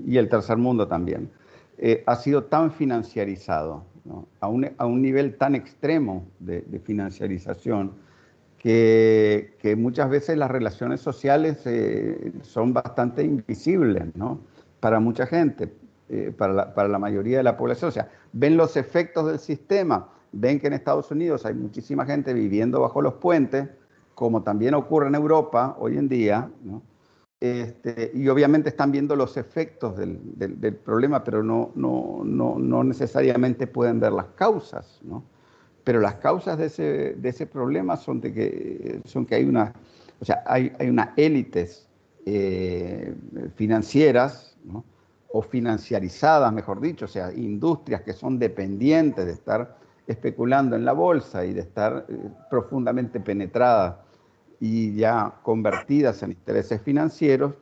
[0.06, 1.30] y el tercer mundo también,
[1.78, 3.84] eh, ha sido tan financiarizado,
[4.40, 7.92] a, un, nivel tan extremo de, financiarización,
[8.72, 14.04] que, muchas veces las relaciones sociales eh, son bastante invisibles
[14.80, 15.72] para mucha gente,
[16.36, 17.90] para la, para la mayoría de la población.
[17.90, 22.34] O sea, ven los efectos del sistema, ven que en Estados Unidos hay muchísima gente
[22.34, 23.68] viviendo bajo los puentes,
[24.14, 26.50] como también ocurre en Europa hoy en día,
[27.38, 30.18] este, y obviamente están viendo los efectos del,
[30.84, 35.00] problema, pero no, no, no, necesariamente pueden ver las causas.
[35.86, 39.72] Pero las causas de ese, de ese problema son, de que, son que hay, una,
[40.18, 41.86] o sea, hay, hay unas élites
[42.24, 43.14] eh,
[43.54, 44.56] financieras,
[45.28, 49.76] o financiarizadas, mejor dicho, o sea, industrias que son dependientes de estar
[50.08, 52.16] especulando en la bolsa y de estar eh,
[52.50, 53.96] profundamente penetradas
[54.58, 57.54] y ya convertidas en intereses financieros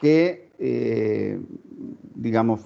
[0.00, 1.38] que, eh,
[2.14, 2.62] digamos,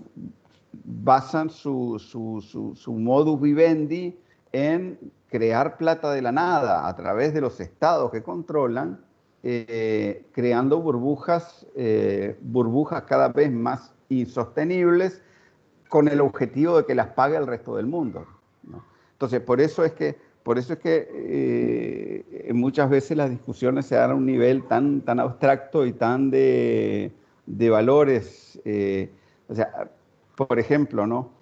[0.84, 4.16] basan su, su, modus vivendi
[4.56, 9.00] en crear plata de la nada a través de los estados que controlan,
[9.42, 15.22] eh, creando burbujas, eh, burbujas cada vez más insostenibles
[15.88, 18.26] con el objetivo de que las pague el resto del mundo.
[19.12, 20.16] Entonces, por eso es que
[20.46, 25.00] por eso es que eh, muchas veces las discusiones se dan a un nivel tan,
[25.00, 27.10] tan abstracto y tan de,
[27.46, 28.60] valores.
[28.64, 29.10] Eh,
[29.48, 29.90] o sea,
[30.36, 31.32] por ejemplo, ¿no?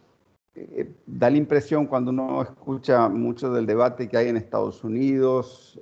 [0.55, 5.81] Eh, da la impresión cuando uno escucha mucho del debate que hay en Estados Unidos,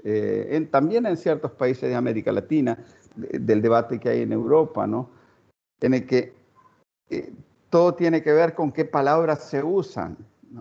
[0.71, 2.79] también en ciertos países de América Latina,
[3.15, 5.11] del debate que hay en Europa, ¿no?
[5.81, 6.33] En el que
[7.69, 10.17] todo tiene que ver con qué palabras se usan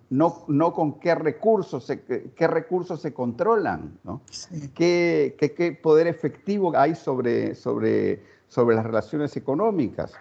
[0.10, 4.22] no, no con qué recursos se, qué recursos se controlan, ¿no?
[4.74, 10.14] ¿Qué, qué, poder efectivo hay sobre, sobre, sobre las relaciones económicas.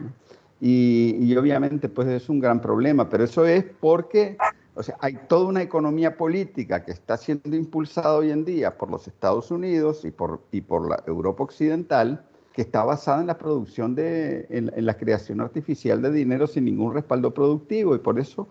[0.60, 4.36] Y, y, obviamente pues es un gran problema, pero eso es porque
[4.74, 8.90] o sea, hay toda una economía política que está siendo impulsada hoy en día por
[8.90, 13.38] los Estados Unidos y por, y por la Europa Occidental, que está basada en la
[13.38, 18.18] producción de, en, en la creación artificial de dinero sin ningún respaldo productivo y por
[18.18, 18.48] eso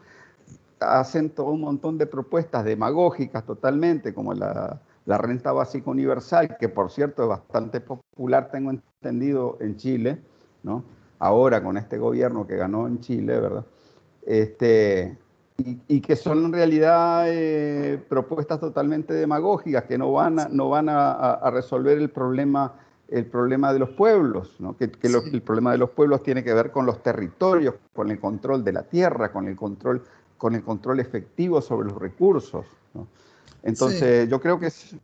[0.80, 6.91] hacen todo un montón de propuestas demagógicas totalmente, como la, renta básica universal, que por
[6.91, 10.22] cierto es bastante popular, tengo entendido, en Chile,
[10.62, 10.84] ¿no?
[11.20, 13.66] Ahora con este gobierno que ganó en Chile, ¿verdad?
[14.26, 15.18] Este,
[15.58, 20.88] y, que son en realidad eh, propuestas totalmente demagógicas que no van a, no van
[20.90, 22.74] a, resolver el problema,
[23.10, 24.78] el problema de los pueblos, ¿no?
[24.78, 28.64] que, el problema de los pueblos tiene que ver con los territorios, con el control
[28.64, 30.04] de la tierra, con el control,
[30.38, 32.66] con el control efectivo sobre los recursos.
[32.94, 33.08] ¿no?
[33.64, 34.96] Entonces, yo creo que es...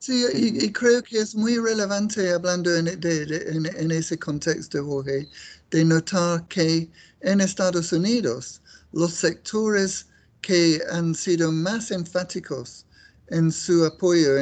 [0.00, 5.28] Sí, y, creo que es muy relevante hablando en, en ese contexto, Jorge,
[5.70, 6.90] de notar que
[7.20, 10.06] en Estados Unidos los sectores
[10.40, 12.86] que han sido más enfáticos
[13.28, 14.38] en su apoyo,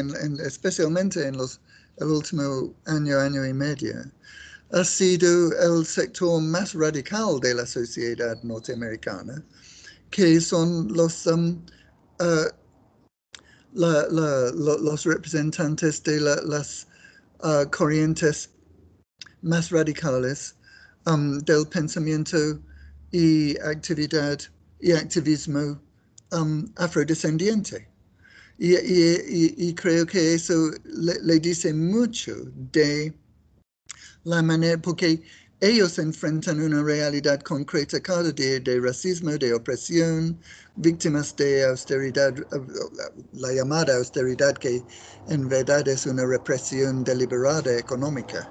[0.47, 1.61] especialmente en los,
[1.97, 3.95] el último año, año y medio,
[4.71, 9.45] ha sido el sector más radical de la sociedad norteamericana,
[10.11, 11.61] que son los, um,
[12.21, 12.49] uh,
[13.75, 16.87] los representantes de las
[17.43, 18.51] uh, corrientes
[19.43, 20.55] más radicales
[21.07, 22.61] um, del pensamiento
[23.13, 24.41] y actividad
[24.81, 25.81] y activismo
[26.33, 27.89] um, afrodescendiente.
[28.61, 32.35] Y, y, creo que eso le, dice mucho
[32.73, 33.15] de
[34.25, 35.23] la manera, porque
[35.61, 40.39] ellos enfrentan una realidad concreta cada día de racismo, de opresión,
[40.77, 42.33] víctimas de austeridad,
[43.33, 44.81] la llamada austeridad que
[45.29, 48.49] en verdad es una represión deliberada económica.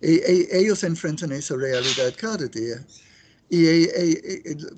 [0.00, 2.86] Ellos enfrentan esa realidad cada día.
[3.50, 3.86] Y,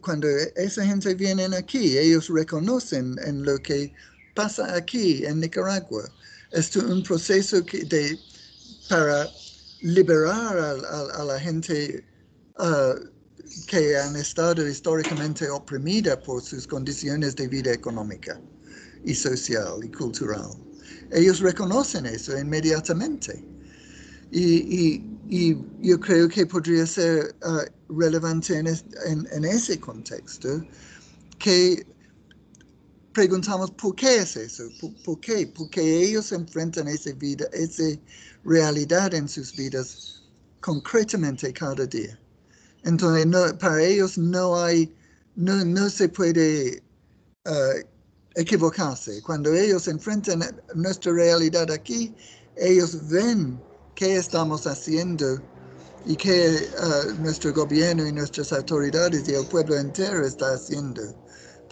[0.01, 3.93] cuando esa gente viene aquí, ellos reconocen en lo que
[4.35, 6.13] pasa aquí en Nicaragua.
[6.51, 8.19] Es un proceso que
[8.89, 9.29] para
[9.81, 12.05] liberar a, la gente
[12.59, 12.95] uh,
[13.67, 18.41] que han estado históricamente oprimida por sus condiciones de vida económica
[19.05, 20.51] y social y cultural.
[21.13, 23.45] Ellos reconocen eso inmediatamente.
[24.31, 25.03] Y,
[25.81, 30.65] yo creo que podría ser uh, relevante en, ese contexto
[31.39, 31.87] que
[33.13, 34.65] preguntamos por qué es eso,
[35.05, 37.99] por, qué, porque ellos enfrentan esa vida, esa
[38.45, 40.23] realidad en sus vidas
[40.61, 42.19] concretamente cada día.
[42.85, 43.27] Entonces,
[43.59, 44.95] para ellos no hay,
[45.37, 46.83] no, no se puede
[47.47, 47.81] uh,
[48.35, 49.21] equivocarse.
[49.23, 50.41] Cuando ellos enfrentan
[50.75, 52.15] nuestra realidad aquí,
[52.57, 53.61] ellos ven
[53.95, 55.41] qué estamos haciendo
[56.07, 61.03] y qué uh, nuestro gobierno y nuestras autoridades y el pueblo entero está haciendo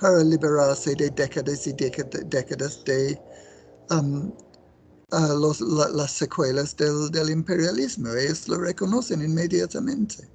[0.00, 3.18] para liberarse de décadas y décadas de
[3.90, 4.32] um,
[5.12, 8.12] uh, las secuelas del, imperialismo.
[8.12, 10.28] Ellos lo reconocen inmediatamente.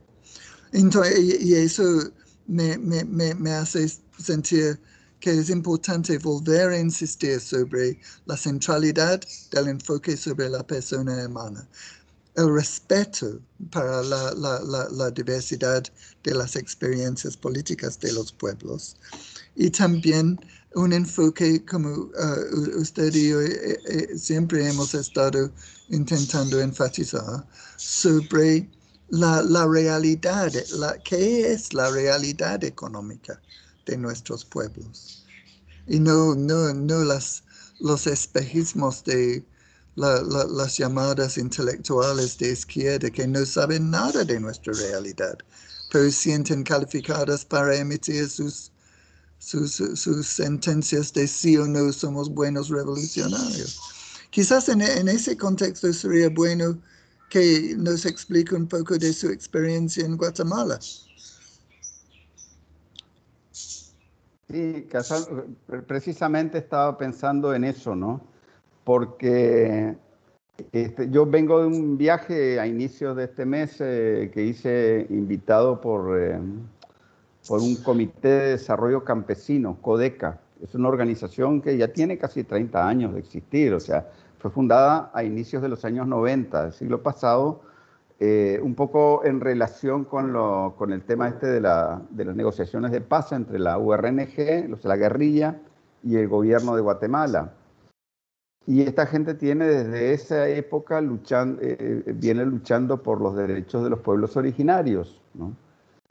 [0.71, 2.11] Entonces, y, eso
[2.47, 4.79] me, me, me, hace sentir
[5.19, 11.67] que es importante volver a insistir sobre la centralidad del enfoque sobre la persona humana,
[12.35, 13.39] el respeto
[13.71, 15.83] para la, la, la, diversidad
[16.23, 18.95] de las experiencias políticas de los pueblos
[19.55, 20.39] y también
[20.75, 25.51] un enfoque como uh, usted y yo eh, eh, siempre hemos estado
[25.89, 27.45] intentando enfatizar
[27.77, 28.69] sobre
[29.09, 33.41] la, la realidad, la, qué es la realidad económica
[33.85, 35.25] de nuestros pueblos.
[35.87, 37.43] Y no, no, no las,
[37.79, 39.43] los espejismos de
[39.95, 45.37] las llamadas intelectuales de izquierda que no saben nada de nuestra realidad,
[45.91, 48.70] pero sienten calificadas para emitir sus,
[49.41, 53.79] sus, sus sentencias de sí o no somos buenos revolucionarios.
[54.29, 56.77] Quizás en, en ese contexto sería bueno
[57.29, 60.79] que nos explique un poco de su experiencia en Guatemala.
[64.51, 64.87] Sí,
[65.87, 68.21] precisamente estaba pensando en eso, ¿no?
[68.83, 69.95] Porque
[70.71, 75.81] este, yo vengo de un viaje a inicios de este mes eh, que hice invitado
[75.81, 76.37] por, eh,
[77.47, 80.39] por un comité de desarrollo campesino, CODECA.
[80.63, 85.11] Es una organización que ya tiene casi 30 años de existir, o sea, fue fundada
[85.13, 87.61] a inicios de los años 90 del siglo pasado
[88.23, 92.35] eh, un poco en relación con, lo, con el tema este de, la, de, las
[92.35, 95.59] negociaciones de paz entre la URNG, los, la guerrilla,
[96.03, 97.53] y el gobierno de Guatemala.
[98.67, 103.83] Y esta gente tiene desde esa época luchando, eh, eh, viene luchando por los derechos
[103.83, 105.55] de los pueblos originarios, ¿no?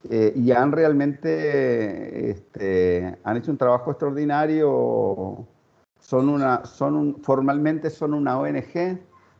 [0.09, 5.46] Y han realmente este, han hecho un trabajo extraordinario.
[5.98, 8.98] Son una, son un, formalmente son una ONG,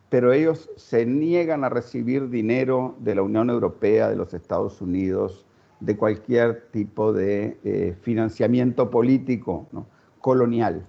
[0.09, 5.45] pero ellos se niegan a recibir dinero de la Unión Europea, de los Estados Unidos,
[5.79, 9.67] de cualquier tipo de eh, financiamiento político
[10.19, 10.85] colonial,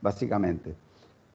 [0.00, 0.74] básicamente.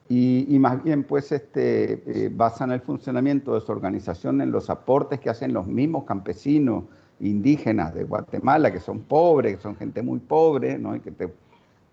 [0.10, 5.20] Y, más bien, pues, este, eh, basan el funcionamiento de su organización en los aportes
[5.20, 6.86] que hacen los mismos campesinos
[7.20, 10.95] indígenas de Guatemala, que son pobres, que son gente muy pobre, ¿no?
[10.95, 11.34] y que te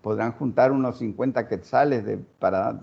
[0.01, 2.79] podrán juntar unos 50 quetzales de, para,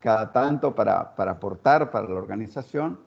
[0.00, 2.98] cada tanto para, para aportar para la organización.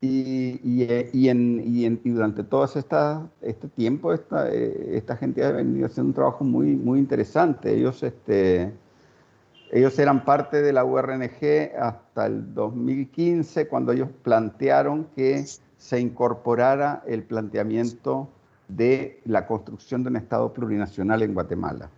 [0.00, 5.86] Y, y, en, y, durante todo esta, este tiempo esta, eh, esta gente ha venido
[5.86, 7.72] haciendo un trabajo muy, muy interesante.
[7.72, 8.72] Ellos, este,
[9.70, 15.44] ellos eran parte de la URNG hasta el 2015, cuando ellos plantearon que
[15.82, 18.28] se incorporara el planteamiento
[18.68, 21.90] de la construcción de un Estado plurinacional en Guatemala.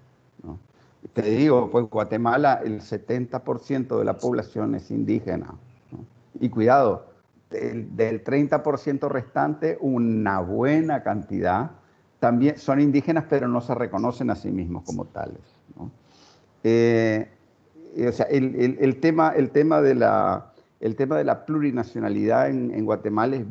[1.12, 5.55] Te digo, pues Guatemala el 70% de la población es indígena.
[6.41, 7.09] Y cuidado,
[7.51, 11.72] del, 30% restante, una buena cantidad
[12.20, 15.43] también son indígenas, pero no se reconocen a sí mismos como tales.
[16.62, 17.28] Eh,
[18.09, 23.36] o sea, el, tema, el, tema de la, el tema de la plurinacionalidad en, Guatemala
[23.36, 23.46] es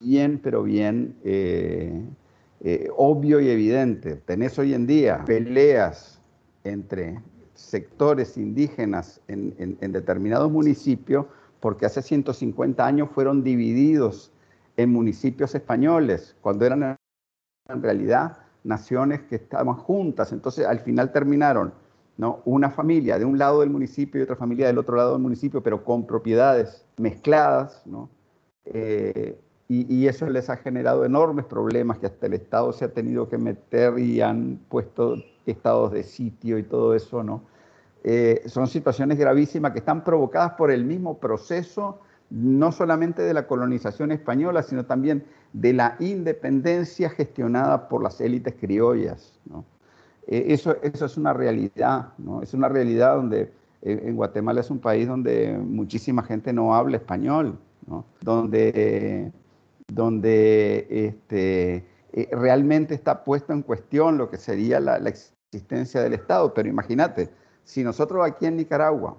[0.00, 2.02] bien, pero bien eh,
[2.60, 4.16] eh, obvio y evidente.
[4.16, 6.20] Tenés hoy en día peleas
[6.64, 7.20] entre
[7.54, 11.26] sectores indígenas en, en determinados municipios
[11.60, 14.32] porque hace 150 años fueron divididos
[14.76, 16.96] en municipios españoles, cuando eran
[17.68, 20.32] en realidad naciones que estaban juntas.
[20.32, 21.72] Entonces, al final terminaron
[22.16, 22.40] ¿no?
[22.44, 25.62] una familia de un lado del municipio y otra familia del otro lado del municipio,
[25.62, 27.82] pero con propiedades mezcladas.
[27.86, 28.08] ¿no?
[28.66, 29.38] Eh,
[29.68, 33.38] y, eso les ha generado enormes problemas que hasta el Estado se ha tenido que
[33.38, 37.42] meter y han puesto estados de sitio y todo eso, ¿no?
[38.04, 43.46] Eh, son situaciones gravísimas que están provocadas por el mismo proceso, no solamente de la
[43.46, 49.38] colonización española, sino también de la independencia gestionada por las élites criollas.
[50.26, 52.42] Eh, eso, eso, es una realidad, ¿no?
[52.42, 53.52] es una realidad donde
[53.82, 57.58] eh, en Guatemala es un país donde muchísima gente no habla español,
[58.20, 59.32] donde,
[59.88, 61.84] donde este,
[62.30, 67.30] realmente está puesto en cuestión lo que sería la, la existencia del Estado, pero imagínate,
[67.64, 69.16] si nosotros aquí en Nicaragua,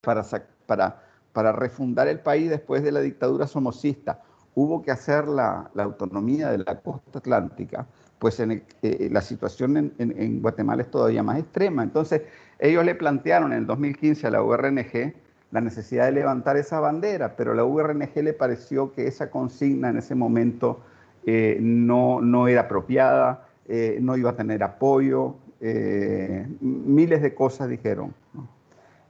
[0.00, 0.24] para,
[0.66, 4.22] para, para refundar el país después de la dictadura somocista,
[4.54, 7.86] hubo que hacer la, la autonomía de la costa atlántica,
[8.24, 11.82] pues en eh, la situación en, en, Guatemala es todavía más extrema.
[11.82, 12.22] Entonces,
[12.58, 15.12] ellos le plantearon en el 2015 a la URNG
[15.50, 19.98] la necesidad de levantar esa bandera, pero la URNG le pareció que esa consigna en
[19.98, 20.80] ese momento
[21.26, 27.68] eh, no, no era apropiada, eh, no iba a tener apoyo, eh, miles de cosas
[27.68, 28.14] dijeron.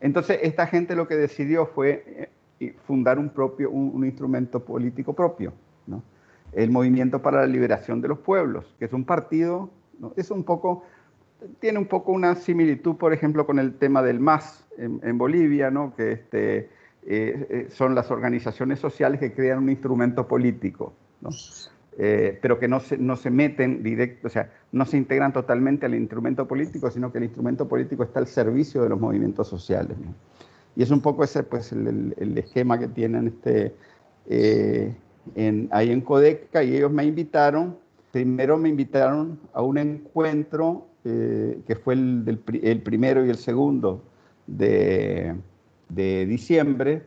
[0.01, 5.53] Entonces, esta gente lo que decidió fue eh, fundar un, propio, un, instrumento político propio,
[6.57, 9.71] el Movimiento para la Liberación de los Pueblos, que es un partido,
[10.17, 10.85] es un poco,
[11.61, 15.95] tiene un poco una similitud, por ejemplo, con el tema del MAS en, Bolivia, ¿no?
[15.97, 16.71] que este,
[17.07, 20.95] eh, son las organizaciones sociales que crean un instrumento político.
[21.21, 21.31] ¿no?
[21.97, 25.87] Eh, pero que no se, no se meten directo, o sea, no se integran totalmente
[25.87, 29.97] al instrumento político, sino que el instrumento político está al servicio de los movimientos sociales.
[30.75, 33.77] Y es un poco ese, pues, el, esquema que tienen este,
[34.29, 34.93] eh,
[35.35, 37.77] en, ahí en Codeca y ellos me invitaron,
[38.13, 43.37] primero me invitaron a un encuentro eh, que fue el, del, el, primero y el
[43.37, 44.03] segundo
[44.47, 45.35] de,
[45.89, 47.03] de diciembre,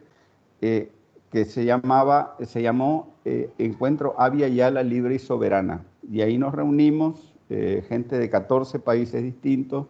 [1.31, 5.83] que se, llamaba, se llamó eh, Encuentro Avia Yala Libre y Soberana.
[6.09, 9.87] Y ahí nos reunimos, eh, gente de 14 países distintos.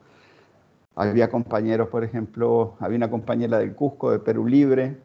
[0.95, 4.97] Había compañeros, por ejemplo, había una compañera del Cusco, de Perú Libre,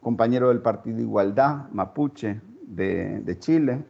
[0.00, 3.82] compañero del Partido Igualdad, Mapuche, de, Chile.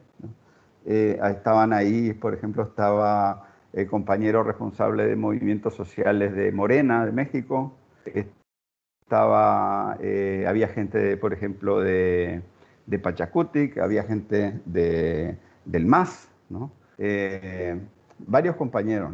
[0.86, 7.12] Eh, estaban ahí, por ejemplo, estaba el compañero responsable de movimientos sociales de Morena, de
[7.12, 7.74] México.
[9.02, 12.42] Estaba, había gente, por ejemplo, de,
[12.86, 16.28] de Pachacutic, había gente de, del MAS.
[16.98, 17.78] Eh,
[18.18, 19.12] varios compañeros.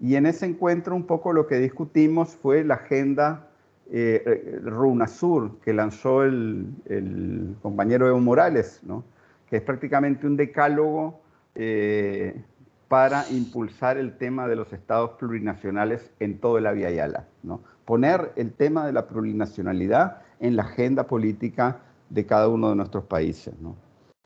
[0.00, 3.49] Y en ese encuentro un poco lo que discutimos fue la agenda
[3.92, 8.80] eh, Runasur que lanzó el, compañero Evo Morales,
[9.48, 11.20] que es prácticamente un decálogo
[11.54, 12.40] eh,
[12.88, 17.26] para impulsar el tema de los estados plurinacionales en todo el Via Yala.
[17.84, 23.04] Poner el tema de la plurinacionalidad en la agenda política de cada uno de nuestros
[23.04, 23.54] países.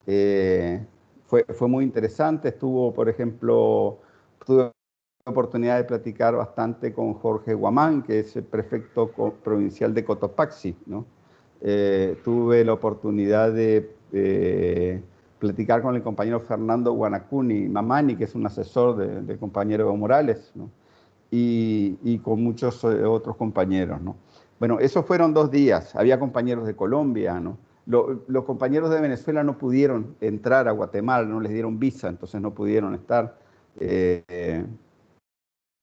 [0.07, 0.85] Eh,
[1.27, 3.99] fue, muy interesante, estuvo, por ejemplo,
[4.45, 4.73] tuve la
[5.27, 9.11] oportunidad de platicar bastante con Jorge Guamán, que es el prefecto
[9.43, 10.77] provincial de Cotopaxi.
[10.85, 11.07] ¿no?
[11.62, 15.03] Eh, tuve la oportunidad de
[15.39, 20.53] platicar con el compañero Fernando Guanacuni Mamani, que es un asesor del compañero Evo Morales,
[20.55, 20.68] ¿no?
[21.31, 24.03] y, y, con muchos eh, otros compañeros.
[24.03, 24.16] ¿no?
[24.59, 25.97] Bueno, esos fueron dos días.
[25.97, 27.57] Había compañeros de Colombia, ¿no?
[27.87, 32.55] los compañeros de Venezuela no pudieron entrar a Guatemala, no les dieron visa, entonces no
[32.55, 33.37] pudieron estar.
[33.79, 34.64] Eh,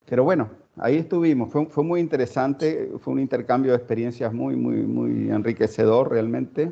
[0.06, 1.52] pero bueno, ahí estuvimos.
[1.52, 6.72] Fue, fue, muy interesante, fue un intercambio de experiencias muy, muy, muy enriquecedor realmente.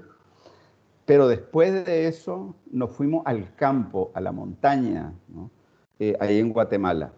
[1.05, 5.13] Pero después de eso nos fuimos al campo, a la montaña,
[5.97, 7.13] eh, ahí en Guatemala.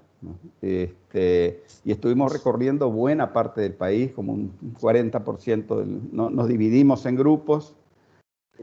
[0.61, 5.85] Este, y estuvimos recorriendo buena parte del país, como un 40%.
[6.11, 7.75] nos dividimos en grupos.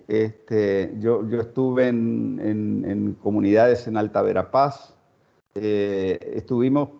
[0.06, 2.40] Este, yo, yo estuve en,
[2.86, 4.94] en, comunidades en Alta Verapaz.
[5.54, 6.90] Eh, estuvimos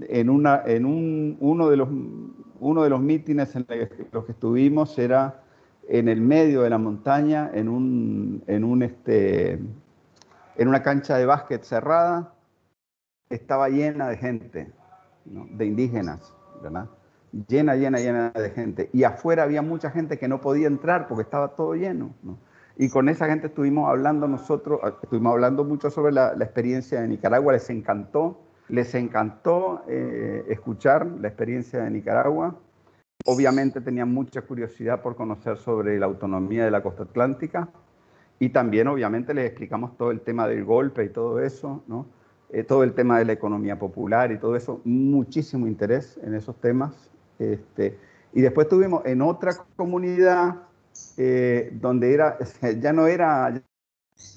[0.00, 1.88] en, una, en un, uno, de los,
[2.60, 3.66] uno de los mítines en
[4.12, 5.42] los que estuvimos era
[5.88, 11.26] en el medio de la montaña, en, un, en, un este, en una cancha de
[11.26, 12.34] básquet cerrada,
[13.28, 14.72] estaba llena de gente,
[15.24, 16.88] de indígenas, ¿verdad?
[17.48, 18.90] Llena, llena, llena de gente.
[18.92, 22.14] Y afuera había mucha gente que no podía entrar porque estaba todo lleno.
[22.76, 27.54] Y con esa gente estuvimos hablando nosotros, estuvimos hablando mucho sobre la, experiencia de Nicaragua,
[27.54, 28.40] les encantó,
[28.72, 32.56] les encantó eh, escuchar la experiencia de Nicaragua.
[33.26, 37.68] Obviamente tenían mucha curiosidad por conocer sobre la autonomía de la costa atlántica
[38.38, 42.06] y también obviamente les explicamos todo el tema del golpe y todo eso, ¿no?
[42.48, 46.58] Eh, todo el tema de la economía popular y todo eso, muchísimo interés en esos
[46.58, 47.10] temas.
[47.38, 47.98] Este,
[48.32, 50.62] y después tuvimos en otra comunidad
[51.18, 52.38] eh, donde era,
[52.80, 53.62] ya no era,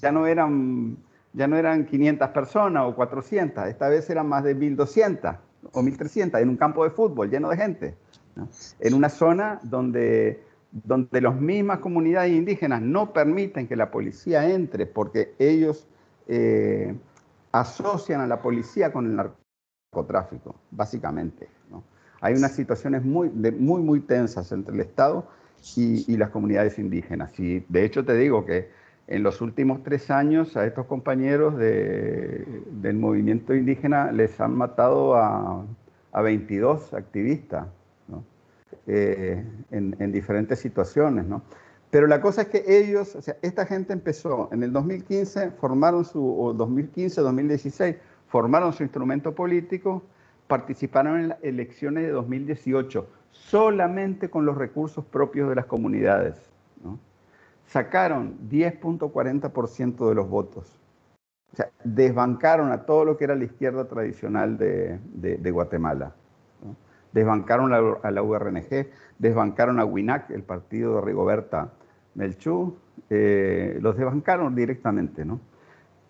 [0.02, 0.98] ya no eran,
[1.36, 5.36] ya no eran 500 personas o 400, esta vez eran más de 1200
[5.72, 7.94] o 1300 en un campo de fútbol lleno de gente,
[8.80, 10.42] en una zona donde
[10.84, 15.86] donde las mismas comunidades indígenas no permiten que la policía entre porque ellos
[16.26, 16.94] eh,
[17.52, 21.48] asocian a la policía con el narcotráfico, básicamente.
[22.20, 25.28] Hay unas situaciones muy, muy, muy tensas entre el Estado
[25.76, 27.38] y, las comunidades indígenas.
[27.38, 28.70] Y de hecho te digo que
[29.08, 35.64] en los últimos tres años a estos compañeros del movimiento indígena les han matado a,
[36.22, 37.66] 22 activistas
[38.86, 41.26] eh, en, en, diferentes situaciones.
[41.26, 41.42] ¿no?
[41.90, 46.06] Pero la cosa es que ellos, o sea, esta gente empezó en el 2015, formaron
[46.06, 47.96] su, o 2015, 2016,
[48.28, 50.02] formaron su instrumento político,
[50.46, 56.36] participaron en las elecciones de 2018 solamente con los recursos propios de las comunidades.
[57.66, 60.78] Sacaron 10.40% de los votos.
[61.52, 66.14] O sea, desbancaron a todo lo que era la izquierda tradicional de, de, Guatemala.
[67.12, 68.88] Desbancaron a la URNG,
[69.18, 71.72] desbancaron a WINAC, el partido de Rigoberta
[72.14, 72.76] Melchú,
[73.08, 75.40] eh, los desbancaron directamente, ¿no?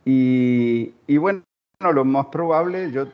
[0.04, 1.42] Y, bueno,
[1.80, 3.08] lo más probable, yo,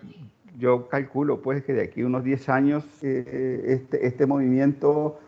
[0.59, 5.18] yo calculo pues que de aquí a unos 10 años eh, este, este movimiento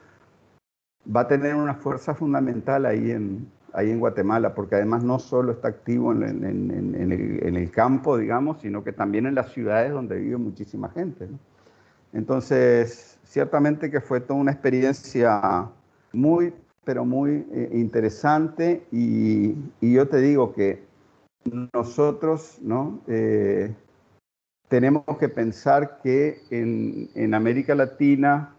[1.04, 5.52] va a tener una fuerza fundamental ahí en, ahí en Guatemala, porque además no solo
[5.52, 10.36] está activo en, en, el, campo, digamos, sino que también en las ciudades donde vive
[10.36, 11.28] muchísima gente.
[12.12, 15.68] Entonces, ciertamente que fue toda una experiencia
[16.12, 20.84] muy, pero muy eh, interesante y, yo te digo que
[21.72, 23.00] nosotros ¿no?
[23.08, 23.74] Eh,
[24.68, 28.54] tenemos que pensar que en América Latina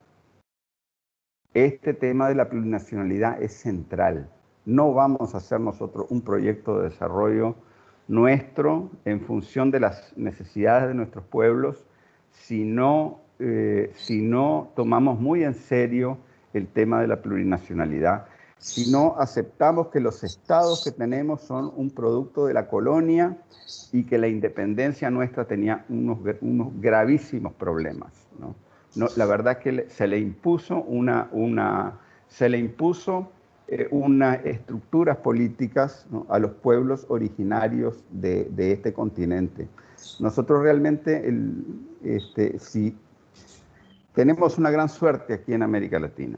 [1.56, 4.30] este tema de la plurinacionalidad es central.
[4.66, 7.56] No vamos a hacer nosotros un proyecto de desarrollo
[8.10, 11.86] nuestro en función de las necesidades de nuestros pueblos,
[12.32, 16.18] sino eh, si no tomamos muy en serio
[16.54, 18.26] el tema de la plurinacionalidad,
[18.58, 23.38] si no aceptamos que los estados que tenemos son un producto de la colonia
[23.94, 28.28] y que la independencia nuestra tenía unos, unos gravísimos problemas.
[28.40, 28.56] ¿no?
[28.96, 33.30] La verdad es que se le impuso una, una, se le impuso
[33.68, 39.68] eh, unas estructuras políticas a los pueblos originarios de, este continente.
[40.20, 41.34] Nosotros realmente,
[42.04, 42.58] este,
[44.14, 46.38] tenemos una gran suerte aquí en América Latina.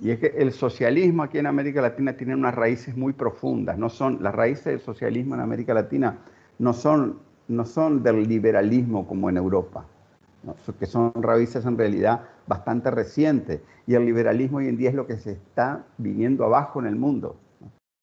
[0.00, 3.78] Y es que el socialismo aquí en América Latina tiene unas raíces muy profundas.
[3.78, 6.18] No son, las raíces del socialismo en América Latina
[6.58, 9.86] no son, no son del liberalismo como en Europa,
[10.78, 13.60] que son raíces en realidad bastante recientes.
[13.86, 16.96] Y el liberalismo hoy en día es lo que se está viniendo abajo en el
[16.96, 17.36] mundo.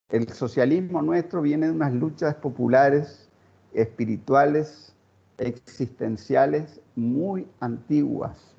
[0.09, 3.29] El socialismo nuestro viene de unas luchas populares,
[3.73, 4.95] espirituales,
[5.37, 8.55] existenciales muy antiguas,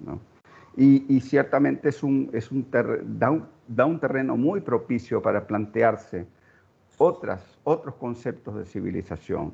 [0.77, 6.27] y, ciertamente es un, es un da, un, terreno muy propicio para plantearse
[6.97, 9.53] otras, otros conceptos de civilización.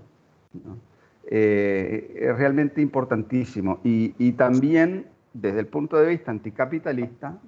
[1.28, 3.80] Eh, es realmente importantísimo.
[3.82, 7.38] Y, y, también, desde el punto de vista anticapitalista,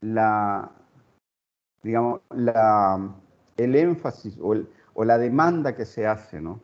[0.00, 0.70] la,
[1.82, 3.14] digamos, la,
[3.56, 4.54] el énfasis o,
[5.04, 6.60] la demanda que se hace ¿no?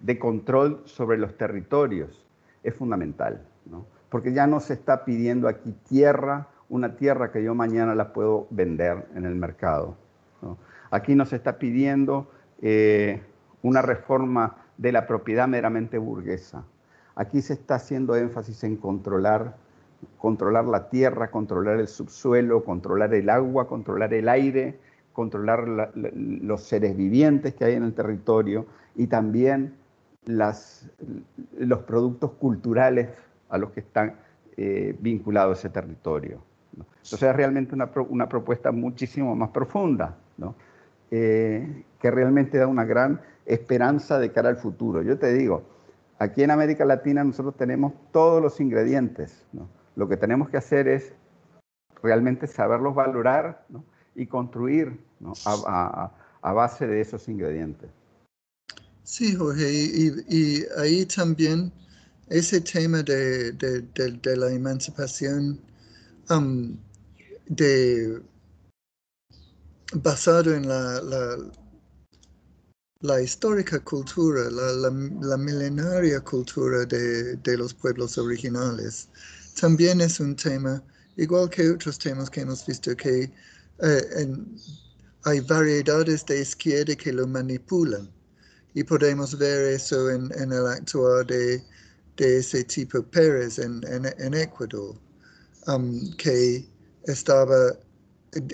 [0.00, 2.24] de control sobre los territorios
[2.62, 3.86] es fundamental, ¿no?
[4.10, 8.46] porque ya no se está pidiendo aquí tierra, una tierra que yo mañana la puedo
[8.50, 9.96] vender en el mercado.
[10.40, 10.56] ¿no?
[10.90, 12.30] Aquí no se está pidiendo
[12.62, 13.22] eh,
[13.62, 16.64] una reforma de la propiedad meramente burguesa.
[17.14, 19.56] Aquí se está haciendo énfasis en controlar,
[20.18, 24.78] controlar la tierra, controlar el subsuelo, controlar el agua, controlar el aire,
[25.12, 28.66] controlar los seres vivientes que hay en el territorio
[28.96, 29.74] y también
[30.24, 30.90] las,
[31.56, 33.10] los productos culturales
[33.48, 34.16] a los que están
[34.56, 36.42] eh, vinculados ese territorio.
[36.76, 40.56] Entonces es realmente una, una, propuesta muchísimo más profunda, ¿no?
[41.16, 45.00] Eh, que realmente da una gran esperanza de cara al futuro.
[45.00, 45.62] Yo te digo,
[46.18, 49.46] aquí en América Latina nosotros tenemos todos los ingredientes.
[49.52, 49.68] ¿no?
[49.94, 51.12] Lo que tenemos que hacer es
[52.02, 53.84] realmente saberlos valorar ¿no?
[54.16, 55.34] y construir ¿no?
[55.46, 55.54] a,
[56.42, 57.90] a, a, base de esos ingredientes.
[59.04, 61.70] Sí, Jorge, y, y ahí también
[62.28, 65.60] ese tema de, de, de, de la emancipación
[66.28, 66.76] um,
[67.46, 68.20] de,
[69.94, 71.00] basado en la,
[73.00, 74.90] la, histórica cultura, la,
[75.20, 79.08] la milenaria cultura de, los pueblos originales,
[79.60, 80.82] también es un tema,
[81.16, 83.30] igual que otros temas que hemos visto, que
[83.82, 84.26] eh,
[85.24, 88.10] hay variedades de izquierda que lo manipulan.
[88.74, 91.62] Y podemos ver eso en, en el actuar de,
[92.16, 94.96] de, ese tipo Pérez en, en, Ecuador,
[95.68, 96.68] um, que
[97.04, 97.78] estaba,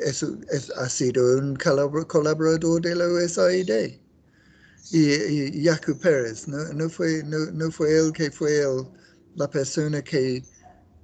[0.03, 3.99] eso, es, ha sido un colaborador de la USAID.
[4.93, 6.73] Y, y Yacu Pérez, ¿no?
[6.73, 8.89] No, fue, no, no fue él que fue el,
[9.37, 10.43] la persona que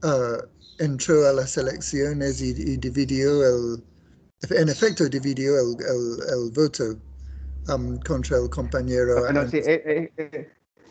[0.02, 0.42] uh,
[0.78, 3.84] entró a las elecciones y, y dividió el,
[4.50, 6.96] en efecto dividió el, el, el voto
[7.68, 9.24] um, contra el compañero.
[9.50, 10.48] Sí, eh, eh, eh,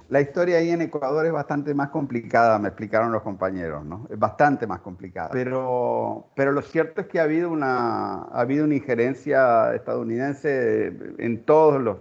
[0.09, 4.07] la historia ahí en Ecuador es bastante más complicada, me explicaron los compañeros, ¿no?
[4.09, 5.29] Es bastante más complicada.
[5.31, 10.87] Pero, pero lo cierto es que ha habido una, ha habido una injerencia estadounidense
[11.17, 11.97] en todos los,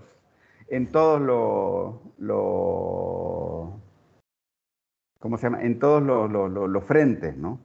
[0.69, 1.95] en todos los,
[5.19, 5.63] ¿cómo se llama?
[5.63, 7.61] En todos los, los, los frentes, ¿no?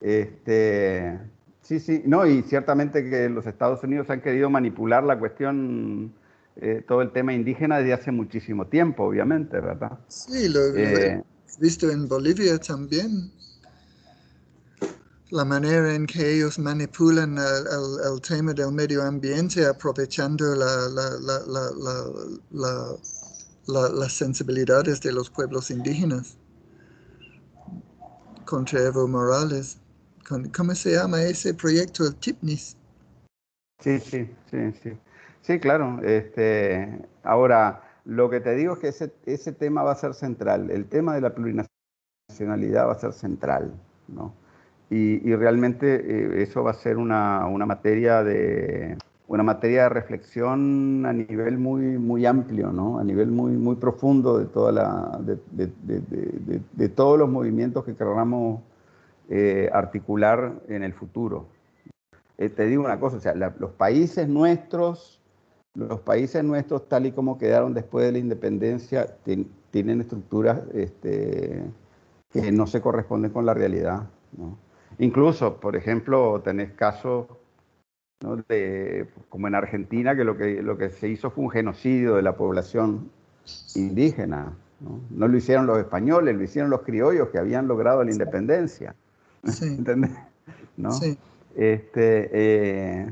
[0.00, 1.18] Este,
[1.62, 6.12] Sí, sí, no, y ciertamente que los Estados Unidos han querido manipular la cuestión,
[6.56, 9.98] eh, todo el tema indígena desde hace muchísimo tiempo, obviamente, ¿verdad?
[10.08, 13.30] Sí, lo, eh, he visto en Bolivia también.
[15.30, 20.88] La manera en que ellos manipulan el, el, tema del medio ambiente aprovechando la,
[22.50, 26.36] la, las sensibilidades de los pueblos indígenas
[28.44, 29.78] contra Evo Morales.
[30.56, 32.76] ¿Cómo se llama ese proyecto, el TIPNIS?
[33.78, 34.90] Sí, sí, sí, sí.
[35.42, 36.00] Sí, claro.
[36.02, 40.70] Este, ahora, lo que te digo es que ese, ese tema va a ser central.
[40.70, 43.72] El tema de la plurinacionalidad va a ser central,
[44.08, 44.34] ¿no?
[44.90, 49.88] Y, y realmente eh, eso va a ser una, una, materia de una materia de
[49.90, 52.98] reflexión a nivel muy, muy amplio, ¿no?
[52.98, 57.94] a nivel muy, muy profundo de, toda la, de, de, de, todos los movimientos que
[57.94, 58.60] queramos
[59.28, 61.46] eh, articular en el futuro.
[62.38, 65.19] Eh, te digo una cosa, o sea, los países nuestros,
[65.74, 69.16] los países nuestros tal y como quedaron después de la independencia,
[69.70, 71.62] tienen estructuras este,
[72.32, 74.08] que no se corresponden con la realidad.
[74.98, 77.26] Incluso, por ejemplo, tenés casos
[78.48, 82.22] de, como en Argentina, que lo, que lo que se hizo fue un genocidio de
[82.22, 83.10] la población
[83.74, 84.52] indígena.
[84.80, 85.00] ¿no?
[85.10, 88.94] no lo hicieron los españoles, lo hicieron los criollos que habían logrado la independencia.
[89.44, 89.66] Sí.
[89.78, 90.12] ¿Entendés?
[90.76, 90.92] ¿No?
[90.92, 91.16] Sí.
[91.56, 93.10] Este, eh,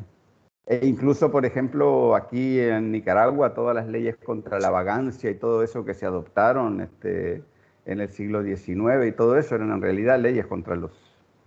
[0.71, 5.63] e incluso, por ejemplo, aquí en Nicaragua, todas las leyes contra la vagancia y todo
[5.63, 7.43] eso que se adoptaron este,
[7.87, 10.93] en el siglo XIX y todo eso eran en realidad leyes contra los,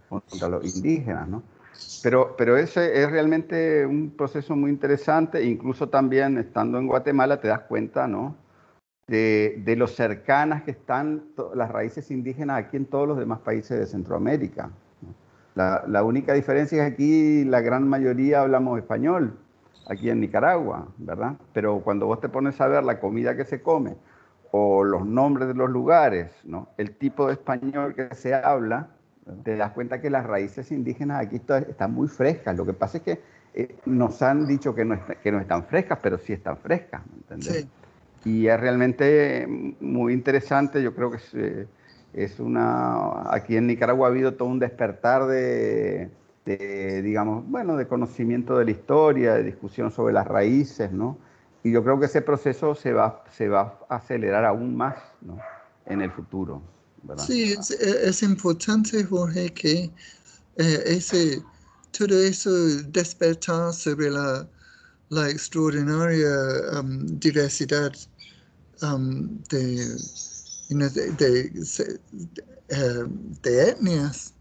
[0.10, 1.44] contra los indígenas, ¿no?
[2.02, 7.48] Pero, pero ese es realmente un proceso muy interesante, incluso también estando en Guatemala te
[7.48, 8.36] das cuenta, ¿no?
[9.12, 13.78] de, de lo cercanas que están las raíces indígenas aquí en todos los demás países
[13.78, 14.72] de Centroamérica.
[15.56, 19.38] La, la, única diferencia es que aquí la gran mayoría hablamos español,
[19.88, 21.34] aquí en Nicaragua, ¿verdad?
[21.54, 23.98] Pero cuando vos te pones a ver la comida que se come
[24.52, 26.70] o los nombres de los lugares, ¿no?
[26.78, 28.90] el tipo de español que se habla,
[29.44, 32.56] te das cuenta que las raíces indígenas aquí están muy frescas.
[32.56, 33.22] Lo que pasa es que
[33.54, 37.62] eh, nos han dicho que no, que no están frescas, pero sí están frescas, ¿entendés?
[37.62, 37.70] Sí
[38.26, 39.48] y es realmente
[39.80, 40.82] muy interesante.
[40.82, 41.68] Yo creo que eh,
[42.14, 43.34] es, una.
[43.34, 46.10] Aquí en Nicaragua ha habido todo un despertar de,
[46.46, 51.18] de, digamos, bueno, de conocimiento de la historia, de discusión sobre las raíces, ¿no?
[51.64, 55.38] Y yo creo que ese proceso se va, se va a acelerar aún más ¿no?
[55.86, 56.62] en el futuro.
[57.04, 57.24] ¿verdad?
[57.24, 59.92] Sí, es, es, importante, Jorge, que
[60.58, 61.42] eh, ese,
[61.92, 62.52] todo eso
[62.88, 64.48] despertar sobre la,
[65.10, 67.92] la extraordinaria um, diversidad
[68.82, 69.98] um, de,
[70.80, 71.12] de,
[73.42, 74.34] de, etnias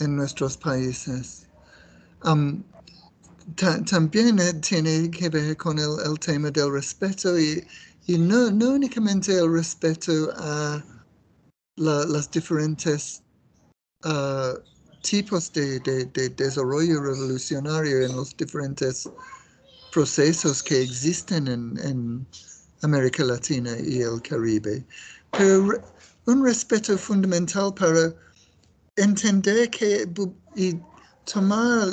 [0.00, 1.46] en nuestros países.
[2.24, 2.62] Um,
[3.56, 7.64] ta también eh, tiene que ver con el, tema del respeto y,
[8.06, 10.84] no, no, únicamente el respeto a
[11.76, 13.22] la, las diferentes
[14.04, 14.58] uh,
[15.02, 15.80] tipos de,
[16.36, 19.08] desarrollo revolucionario en los diferentes
[19.92, 22.26] procesos que existen en, en
[22.82, 24.84] América Latina y el Caribe,
[25.32, 25.82] pero
[26.26, 28.14] un respeto fundamental para
[28.96, 30.06] entender que
[30.56, 30.80] y
[31.32, 31.88] tomar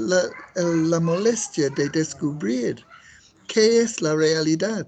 [0.56, 2.84] la, molestia de descubrir
[3.48, 4.88] qué es la realidad.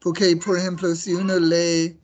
[0.00, 1.98] Porque, por ejemplo, si uno lee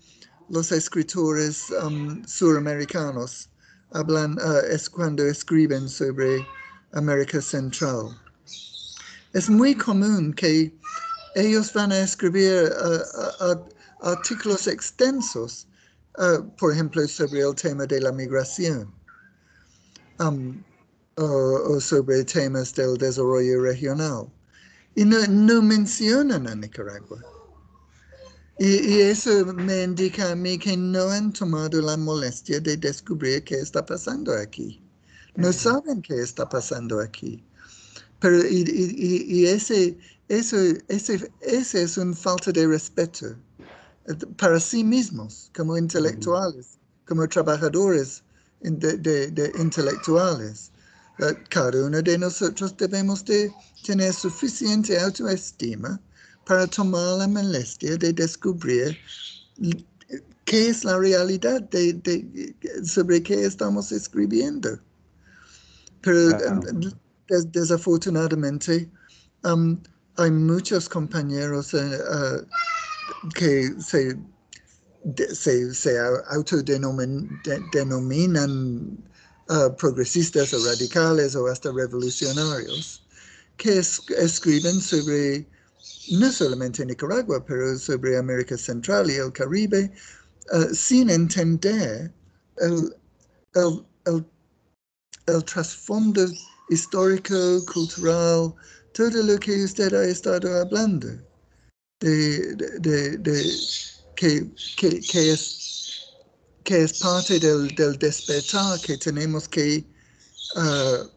[0.51, 3.49] los escritores um, suramericanos,
[3.92, 6.47] hablan, uh, es cuando escriben sobre
[6.92, 8.16] América Central.
[9.32, 10.72] Es muy común que
[11.34, 15.66] ellos van a escribir uh, uh, artículos extensos,
[16.59, 18.92] por ejemplo, sobre el tema de la migración
[20.18, 20.62] um,
[21.16, 24.28] o, sobre temas del desarrollo regional.
[24.94, 27.22] Y no, no mencionan a Nicaragua.
[28.59, 33.44] Y, y, eso me indica a mí que no han tomado la molestia de descubrir
[33.44, 34.82] qué está pasando aquí.
[35.36, 37.44] No saben qué está pasando aquí.
[38.20, 40.57] Pero y, y, y ese, eso,
[40.88, 43.36] ese, ese es una falta de respeto eh,
[44.36, 48.22] para sí mismos, como intelectuales, como trabajadores
[48.61, 50.70] de, de, de intelectuales.
[51.48, 53.50] Cada uno de nosotros debemos de
[53.84, 56.00] tener suficiente autoestima
[56.46, 58.96] para tomar la molestia de descubrir
[60.44, 62.54] qué es la realidad de, de,
[62.84, 64.78] sobre qué estamos escribiendo.
[66.02, 66.28] Pero
[67.28, 68.88] des, desafortunadamente
[69.42, 69.76] um,
[70.16, 72.46] hay muchos compañeros uh,
[73.35, 74.17] que se
[75.33, 75.99] se, se
[76.31, 78.99] autodenominan
[79.49, 83.07] uh, progresistas o radicales o hasta revolucionarios,
[83.57, 85.47] que es, escriben sobre
[86.11, 89.93] no solamente Nicaragua, pero sobre América Central y el Caribe,
[90.53, 92.12] uh, sin entender
[92.59, 92.95] el,
[93.55, 93.85] el,
[95.27, 96.27] el trasfondo
[96.71, 98.55] histórico, cultural,
[98.93, 101.26] todo lo que usted ha estado hablando.
[102.01, 103.51] De, de, de,
[104.16, 106.12] que, que, que, es,
[106.62, 109.82] que es parte del, del despertar que tenemos que,
[110.57, 111.09] uh,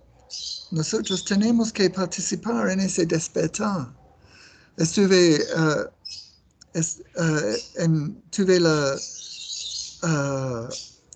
[0.71, 3.93] nosotros tenemos que participar en ese despertar.
[4.77, 5.83] Estuve, uh,
[6.75, 8.95] uh, en, tuve la,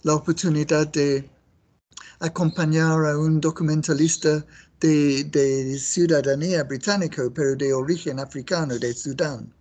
[0.03, 1.30] la oportunidad de
[2.20, 4.45] acompañar a un documentalista
[4.84, 9.52] de, de ciudadanía británica, pero de origen africano, de Sudán.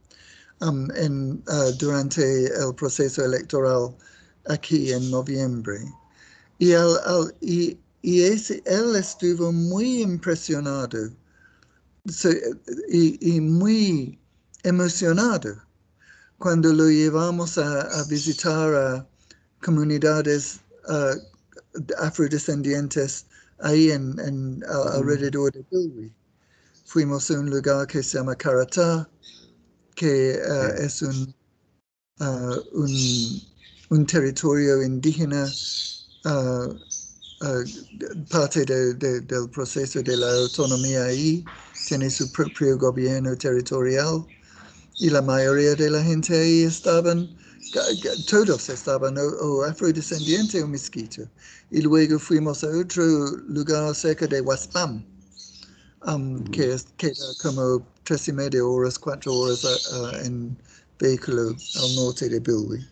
[0.61, 3.97] Um, en, uh, durante el proceso electoral
[4.49, 5.79] aquí en noviembre.
[6.59, 6.97] Y, él,
[7.41, 11.11] y, y ese, él estuvo muy impresionado
[12.89, 14.19] y, y, muy
[14.63, 15.57] emocionado
[16.39, 19.09] cuando lo llevamos a, a visitar a
[19.65, 21.19] comunidades uh,
[21.99, 23.27] afrodescendientes
[23.63, 26.13] ahí en, en alrededor de Bilwi.
[26.87, 29.09] Fuimos a un lugar que se llama Caratá,
[29.95, 31.35] que uh, es un,
[32.21, 33.43] uh, un,
[33.91, 35.47] un, territorio indígena,
[36.25, 36.75] uh,
[38.31, 41.45] parte de, de, del proceso de la autonomía ahí,
[41.89, 44.25] tiene su propio gobierno territorial
[44.99, 47.29] y la mayoría de la gente ahí estaban,
[48.29, 51.23] todos estaban o, o afrodescendiente o mezquito.
[51.71, 53.05] Y luego fuimos a otro
[53.49, 55.05] lugar cerca de Huaspam,
[56.07, 60.57] um, que, es, que como tres y media horas, cuatro horas uh, en
[60.99, 62.87] vehículo al norte de Bilwi.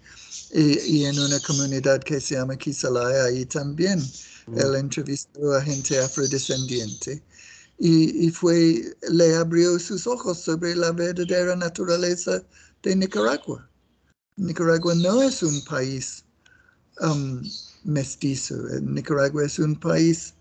[0.52, 4.00] Y, y, en una comunidad que se llama Kisalaya, ahí también
[4.46, 4.58] mm.
[4.58, 7.22] él entrevistó a gente afrodescendiente
[7.80, 12.42] y, y, fue, le abrió sus ojos sobre la verdadera naturaleza
[12.82, 13.69] de Nicaragua.
[14.36, 16.24] Nicaragua no es un país
[17.00, 17.42] um,
[17.84, 20.34] mestizo, Nicaragua es un país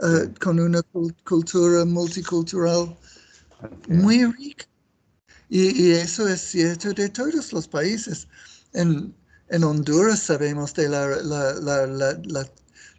[0.00, 0.82] uh, con una
[1.24, 2.96] cultura multicultural
[3.88, 4.66] muy rica.
[5.50, 8.28] Y, eso es cierto de todos los países.
[8.74, 9.14] En,
[9.48, 12.46] en Honduras sabemos de la, la, la, la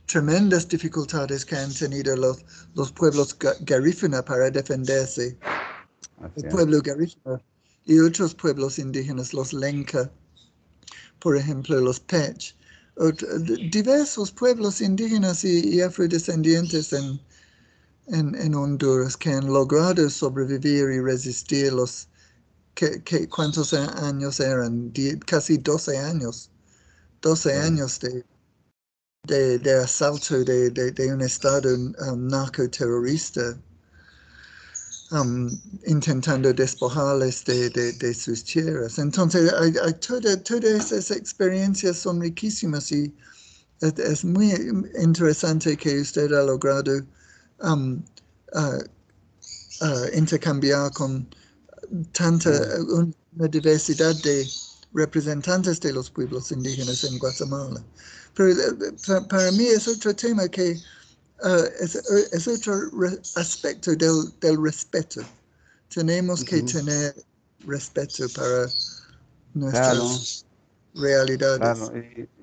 [0.10, 5.38] tremendas dificultades que han tenido los, los pueblos garífuna para defenderse.
[6.36, 7.40] el pueblo garífuna
[7.86, 10.12] y otros pueblos indígenas, los Lenca,
[11.20, 12.56] por ejemplo, los Pech,
[13.72, 17.20] diversos pueblos indígenas y, afrodescendientes en,
[18.08, 22.10] en, Honduras que han logrado sobrevivir y resistir los,
[22.76, 24.92] que, ¿cuántos años eran?
[25.26, 26.50] casi 12 años,
[27.22, 33.58] 12 años de, de, asalto de, de, un estado um, narcoterrorista.
[35.12, 35.50] Um,
[35.88, 39.00] intentando despojarles de, de, sus tierras.
[39.00, 43.12] Entonces, hay, todas esas experiencias son riquísimas y
[43.82, 44.52] es, muy
[45.02, 47.02] interesante que usted ha logrado
[47.64, 48.04] um,
[48.54, 48.84] uh,
[49.82, 51.28] uh, intercambiar con
[52.12, 52.52] tanta
[52.90, 54.48] una diversidad de
[54.94, 57.84] representantes de los pueblos indígenas en Guatemala.
[58.36, 60.80] Pero eh, para mí es otro tema que
[61.44, 61.96] uh, es,
[62.32, 62.74] es, otro
[63.36, 65.22] aspecto del, del, respeto.
[65.94, 67.16] Tenemos que tener
[67.66, 68.68] respeto para
[69.54, 70.46] nuestras
[70.96, 71.92] realidades.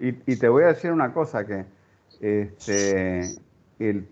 [0.00, 1.66] Y, y, te voy a decir una cosa que
[2.20, 3.36] este,
[3.78, 4.08] el,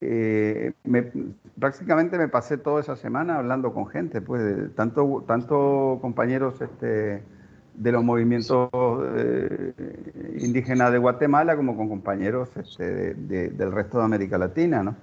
[0.00, 1.10] eh, me,
[1.58, 7.22] prácticamente me pasé toda esa semana hablando con gente, pues, tanto, tanto compañeros este,
[7.78, 8.68] de los movimientos
[9.16, 9.72] eh,
[10.40, 14.96] indígenas de Guatemala como con compañeros este, del resto de América Latina, ¿no?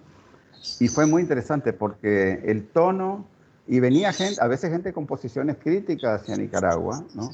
[0.80, 3.26] Y fue muy interesante porque el tono,
[3.68, 7.30] y venía gente, a veces gente con posiciones críticas hacia Nicaragua, ¿no?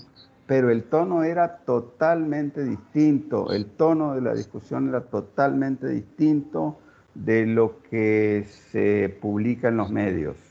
[0.46, 6.78] Pero el tono era totalmente distinto, el tono de la discusión era totalmente distinto
[7.16, 10.51] de lo que se publica en los medios.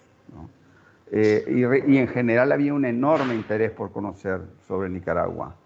[1.13, 1.45] Eh,
[1.89, 5.57] y, en general había un enorme interés por conocer sobre Nicaragua.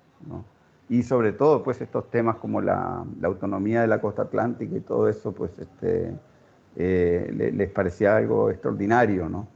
[0.88, 5.08] Y sobre todo, pues estos temas como la, autonomía de la costa atlántica y todo
[5.08, 6.12] eso, pues este,
[6.76, 9.28] eh, les parecía algo extraordinario.
[9.28, 9.48] ¿no?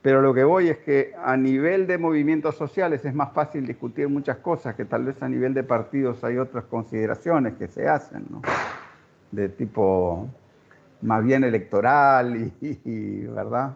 [0.00, 4.08] Pero lo que voy es que a nivel de movimientos sociales es más fácil discutir
[4.08, 8.26] muchas cosas, que tal vez a nivel de partidos hay otras consideraciones que se hacen,
[8.30, 8.42] ¿no?
[9.32, 10.28] de tipo
[11.00, 13.72] más bien electoral y ¿verdad?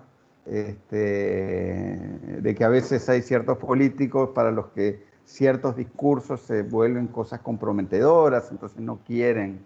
[0.46, 1.98] Este,
[2.40, 7.40] de que a veces hay ciertos políticos para los que ciertos discursos se vuelven cosas
[7.40, 9.60] comprometedoras, entonces no quieren,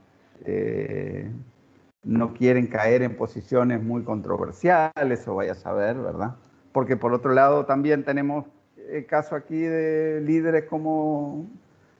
[0.44, 1.30] eh,
[2.02, 6.36] no quieren caer en posiciones muy controversiales, o vaya a saber, ¿verdad?
[6.72, 8.46] Porque por otro lado también tenemos
[8.90, 11.46] el caso aquí de líderes como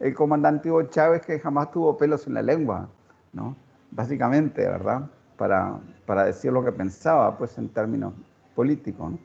[0.01, 2.89] el comandante Hugo Chávez, que jamás tuvo pelos en la lengua,
[3.35, 3.55] ¿no?
[3.91, 5.03] Básicamente, ¿verdad?
[5.37, 8.15] Para, para decir lo que pensaba, pues en términos
[8.61, 9.19] político.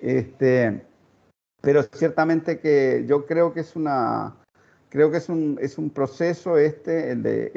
[0.00, 0.84] Este,
[1.60, 4.36] pero ciertamente que yo creo que es una,
[4.90, 7.50] creo que es un, es un proceso este, el, de,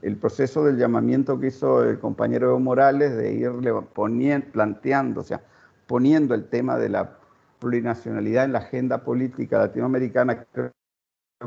[0.00, 5.24] el, proceso del llamamiento que hizo el compañero Evo Morales de irle poniendo, planteando, o
[5.24, 5.42] sea,
[5.86, 7.18] poniendo el tema de la
[7.58, 10.72] plurinacionalidad en la agenda política latinoamericana, creo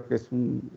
[0.07, 0.69] que es un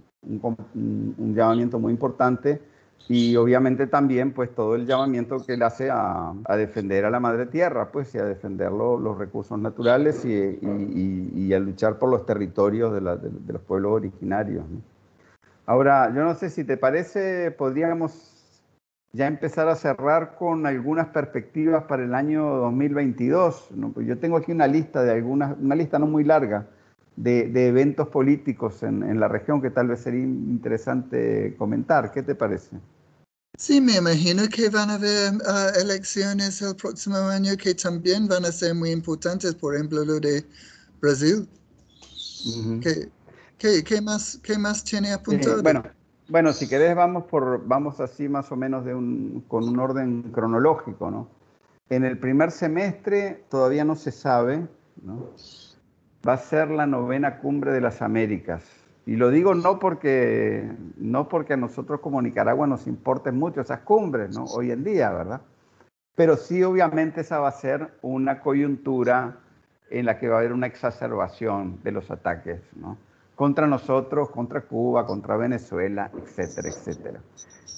[1.35, 2.62] llamamiento muy importante
[3.09, 7.20] y obviamente también pues todo el llamamiento que él hace a, a defender a la
[7.20, 12.09] madre tierra, pues y a defender los recursos naturales y, y, y, a luchar por
[12.09, 14.64] los territorios de, la, de, los pueblos originarios.
[15.66, 18.30] Ahora, yo no sé si te parece, podríamos
[19.12, 23.70] ya empezar a cerrar con algunas perspectivas para el año 2022.
[23.76, 23.92] ¿no?
[23.92, 26.66] Pues yo tengo aquí una lista de algunas, una lista no muy larga,
[27.16, 32.12] de, de eventos políticos en, en, la región que tal vez sería interesante comentar.
[32.12, 32.76] ¿Qué te parece?
[33.56, 38.44] Sí, me imagino que van a haber ah, elecciones el próximo año que también van
[38.44, 40.44] a ser muy importantes, por ejemplo, lo de
[41.00, 41.48] Brasil.
[43.58, 45.62] ¿Qué, más, ¿Qué más tiene apuntado?
[45.62, 45.84] bueno,
[46.28, 50.22] bueno, si querés vamos, por, vamos así más o menos de un, con un orden
[50.32, 51.28] cronológico, ¿no?
[51.90, 54.66] En el primer semestre todavía no se sabe,
[55.02, 55.30] ¿no?
[56.26, 60.66] Va a ser la novena cumbre de las Américas y lo digo no porque,
[60.96, 64.44] no porque a nosotros como Nicaragua nos importen mucho esas cumbres, ¿no?
[64.44, 65.42] Hoy en día, ¿verdad?
[66.14, 69.40] Pero sí, obviamente, esa va a ser una coyuntura
[69.90, 72.96] en la que va a haber una exacerbación de los ataques, ¿no?
[73.34, 77.20] Contra nosotros, contra Cuba, contra Venezuela, etcétera, etcétera.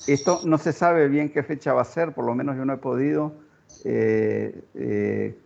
[0.06, 2.74] Esto no se sabe bien qué fecha va a ser, por lo menos yo no
[2.74, 3.32] he podido
[3.84, 5.38] eh, eh,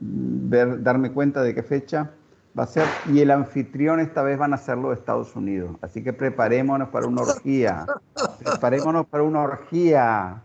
[0.00, 2.10] ver, darme cuenta de qué fecha
[2.58, 5.76] va a ser, y el anfitrión esta vez van a ser los Estados Unidos.
[5.80, 7.86] Así que preparémonos para una orgía.
[8.44, 10.42] Preparémonos para una orgía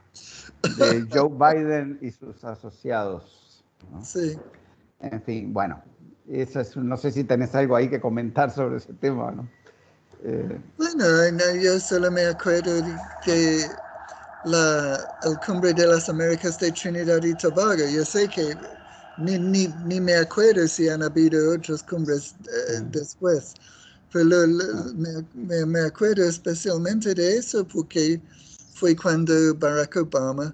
[0.78, 3.64] de Joe Biden y sus asociados.
[4.02, 4.40] Sí.
[5.02, 5.82] En fin, bueno,
[6.30, 9.48] eso es, no sé si tenés algo ahí que comentar sobre ese tema, ¿no?
[10.24, 11.06] Eh, bueno,
[11.62, 12.84] yo solo me acuerdo
[13.24, 13.66] que
[14.46, 18.56] la el cumbre de las Américas de Trinidad y Tobago, yo sé que
[19.18, 23.54] ni, ni, ni me acuerdo si han habido otras cumbres eh, después,
[24.14, 24.92] pero ah.
[25.34, 28.22] me, me, acuerdo especialmente de eso porque
[28.74, 30.54] fue cuando Barack Obama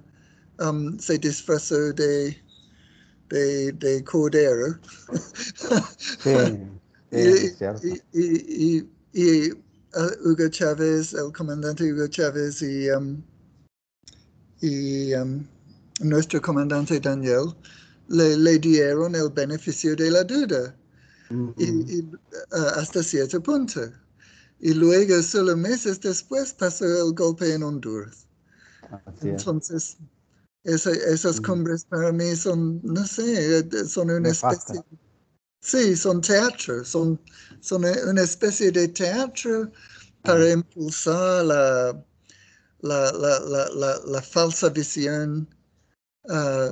[0.59, 2.37] um, se disfrazó de,
[3.29, 4.79] de, de cordero.
[6.23, 6.29] Sí,
[8.13, 13.21] y, y, y, uh, Hugo Chávez, el comandante Hugo Chávez y, um,
[14.63, 15.45] y um,
[15.99, 17.53] nuestro comandante Daniel
[18.07, 20.73] le, le, dieron el beneficio de la duda.
[21.57, 22.17] Y, uh,
[22.77, 23.91] hasta cierto punto.
[24.61, 28.25] Y luego, solo meses después, pasó el golpe en Honduras.
[29.21, 29.97] Entonces,
[30.63, 34.81] esas cumbres para mí son, no sé, son una especie...
[35.59, 37.19] Sí, son teatro, son,
[37.61, 39.71] son una especie de teatro
[40.21, 42.05] para impulsar la,
[42.83, 45.47] la, la, la falsa visión,
[46.25, 46.69] uh,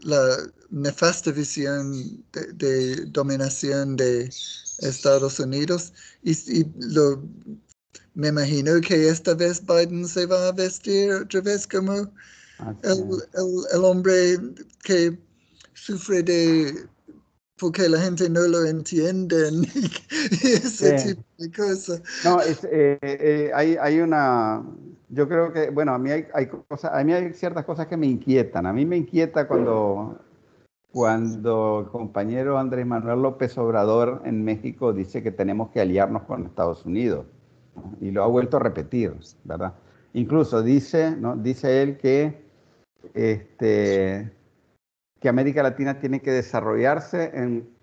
[0.00, 4.30] la nefasta visión de, dominación de
[4.78, 5.92] Estados Unidos.
[6.22, 7.22] Y, y lo,
[8.14, 11.94] me imagino que esta vez Biden se va a vestir otra vez como
[12.82, 12.98] el,
[13.34, 14.38] el, el, hombre
[14.82, 15.18] que
[15.74, 16.86] sufre de
[17.62, 19.50] porque la gente no lo entiende
[20.42, 22.02] y ese tipo de cosas.
[22.24, 24.64] No, es, eh, eh, hay, hay, una,
[25.14, 28.06] yo creo que, bueno, a mí hay, cosas, a mí hay ciertas cosas que me
[28.06, 28.64] inquietan.
[28.64, 30.18] A mí me inquieta cuando,
[30.90, 36.46] cuando el compañero Andrés Manuel López Obrador en México dice que tenemos que aliarnos con
[36.46, 37.26] Estados Unidos.
[38.00, 39.74] Y lo ha vuelto a repetir, ¿verdad?
[40.14, 41.36] Incluso dice, ¿no?
[41.36, 42.42] dice él que
[43.12, 44.32] este,
[45.20, 47.32] que América Latina tiene que desarrollarse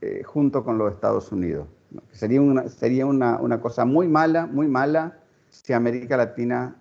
[0.02, 1.68] eh, junto con los Estados Unidos.
[2.12, 5.20] Sería, una, sería una, una, cosa muy mala, muy mala
[5.50, 6.79] si América Latina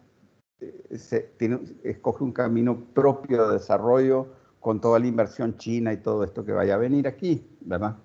[0.96, 4.28] se, tiene, escoge un camino propio de desarrollo
[4.60, 7.96] con toda la inversión china y todo esto que vaya a venir aquí, ¿verdad?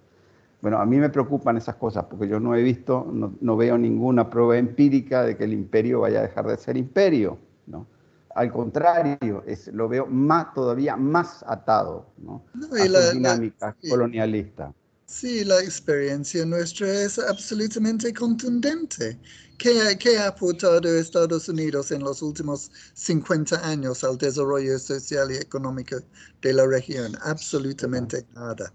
[0.61, 3.77] Bueno, a mí me preocupan esas cosas porque yo no he visto, no, no veo
[3.77, 7.37] ninguna prueba empírica de que el imperio vaya a dejar de ser imperio,
[7.67, 7.87] ¿no?
[8.35, 12.43] Al contrario, es, lo veo más, todavía más atado ¿no?
[12.79, 14.73] a la, dinámica colonialista.
[15.05, 19.19] Sí, la experiencia nuestra es absolutamente contundente.
[19.63, 25.35] ¿Qué, ¿Qué, ha aportado Estados Unidos en los últimos 50 años al desarrollo social y
[25.35, 25.95] económico
[26.41, 27.13] de la región?
[27.21, 28.73] Absolutamente nada.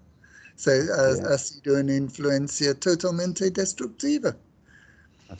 [0.66, 4.34] ha, ha sido una influencia totalmente destructiva.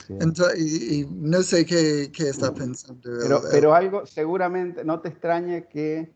[0.07, 3.01] Entonces, y, no sé qué, qué está pensando.
[3.01, 6.13] Pero, pero, algo, seguramente, no te extrañe que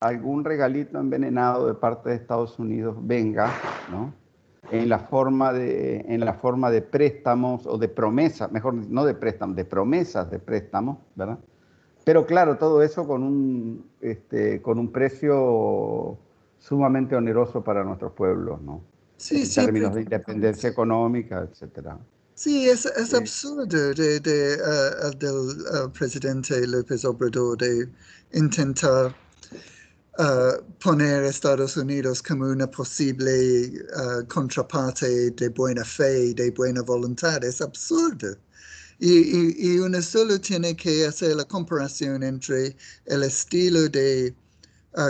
[0.00, 3.50] algún regalito envenenado de parte de Estados Unidos venga,
[3.90, 4.25] ¿no?
[4.70, 9.14] En la forma de, en la forma de préstamos o de promesas, mejor no de
[9.14, 11.38] préstamos, de promesas de préstamos, ¿verdad?
[12.04, 16.18] Pero claro, todo eso con un, este, con un precio
[16.58, 18.82] sumamente oneroso para nuestros pueblos, ¿no?
[19.16, 21.98] Sí, en términos de independencia económica, etcétera.
[22.34, 27.88] Sí, es, es absurdo de, de uh, del uh, presidente López Obrador de
[28.34, 29.14] intentar
[30.18, 33.72] uh, poner a Estados Unidos como una posible
[34.28, 37.42] contraparte de buena fe, de buena voluntad.
[37.44, 38.36] Es absurdo.
[38.98, 44.34] Y, y, y, uno solo tiene que hacer la comparación entre el estilo de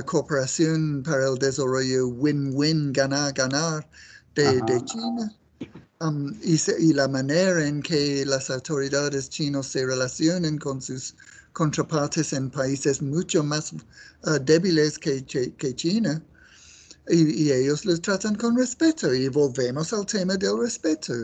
[0.07, 3.89] cooperación para el desarrollo win-win, ganar-ganar
[4.35, 5.33] de, de China
[6.01, 11.17] Um, y, la manera en que las autoridades chinas se relacionan con sus
[11.57, 16.23] contrapartes en países mucho más uh, débiles que, que China.
[17.09, 19.15] Y, ellos los tratan con respeto.
[19.15, 21.15] Y volvemos al tema del respeto.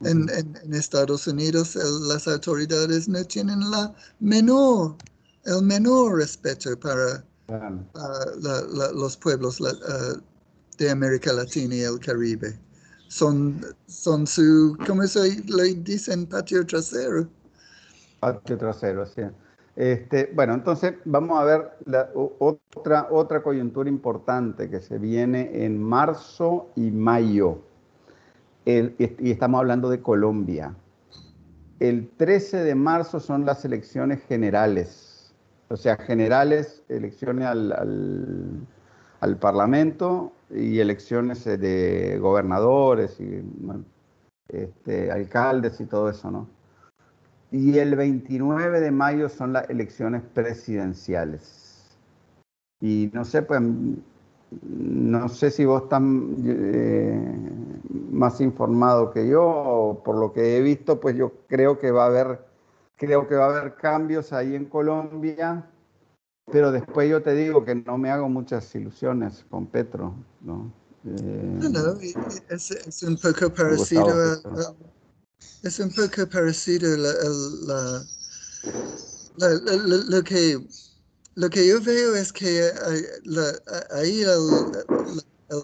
[0.00, 1.76] en, en, Estados Unidos
[2.10, 4.96] las autoridades no tienen la menor,
[5.44, 10.20] el menor respeto para uh, los pueblos uh,
[10.78, 12.58] de América Latina y el Caribe
[13.08, 16.26] son, son su, ¿cómo se le dicen?
[16.26, 17.28] Patio trasero.
[18.20, 19.22] Patio trasero, sí.
[19.78, 25.80] Este, bueno, entonces vamos a ver la, otra, otra coyuntura importante que se viene en
[25.80, 27.60] marzo y mayo.
[28.64, 30.74] y estamos hablando de Colombia.
[31.78, 35.32] El 13 de marzo son las elecciones generales,
[35.68, 38.66] o sea, generales, elecciones al,
[39.20, 43.44] al, Parlamento y elecciones eh, de gobernadores y
[44.48, 46.57] este, alcaldes y todo eso, ¿no?
[47.50, 51.96] Y el 29 de mayo son las elecciones presidenciales.
[52.80, 53.60] Y no sé, pues,
[54.62, 57.50] no sé si vos están, eh,
[58.10, 62.06] más informado que yo, por lo que he visto, pues yo creo que va a
[62.06, 62.44] haber,
[62.96, 65.70] creo que va a haber cambios ahí en Colombia,
[66.50, 70.72] pero después yo te digo que no me hago muchas ilusiones con Petro, ¿no?
[71.04, 72.00] Eh, no, no,
[72.50, 74.74] es, es, un poco parecido a,
[75.62, 78.04] es un poco parecido la,
[80.08, 80.58] lo que
[81.34, 82.72] lo que yo veo es que
[83.92, 85.62] ahí el,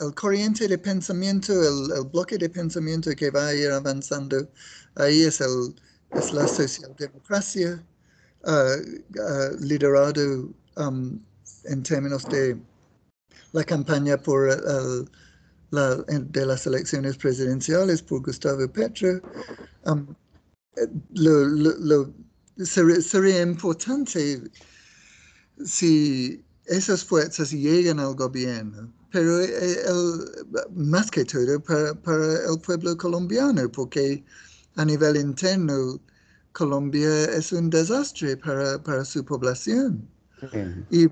[0.00, 4.48] el corriente de pensamiento, el, bloque de pensamiento que va a ir avanzando,
[4.94, 5.74] ahí es, el,
[6.12, 7.84] es la socialdemocracia,
[8.44, 11.20] uh, liderado um,
[11.64, 12.56] en términos de
[13.52, 14.48] la campaña por
[15.72, 19.20] la, de las elecciones presidenciales por Gustavo Petro.
[19.84, 20.06] Um,
[21.14, 22.14] lo, lo,
[22.64, 24.40] sería importante
[25.64, 29.76] si esas fuerzas llegan al gobierno pero eh,
[30.74, 34.24] más que todo para, el pueblo colombiano, porque
[34.76, 36.00] a nivel interno
[36.52, 40.08] Colombia es un desastre para, su población.
[40.90, 41.08] Y,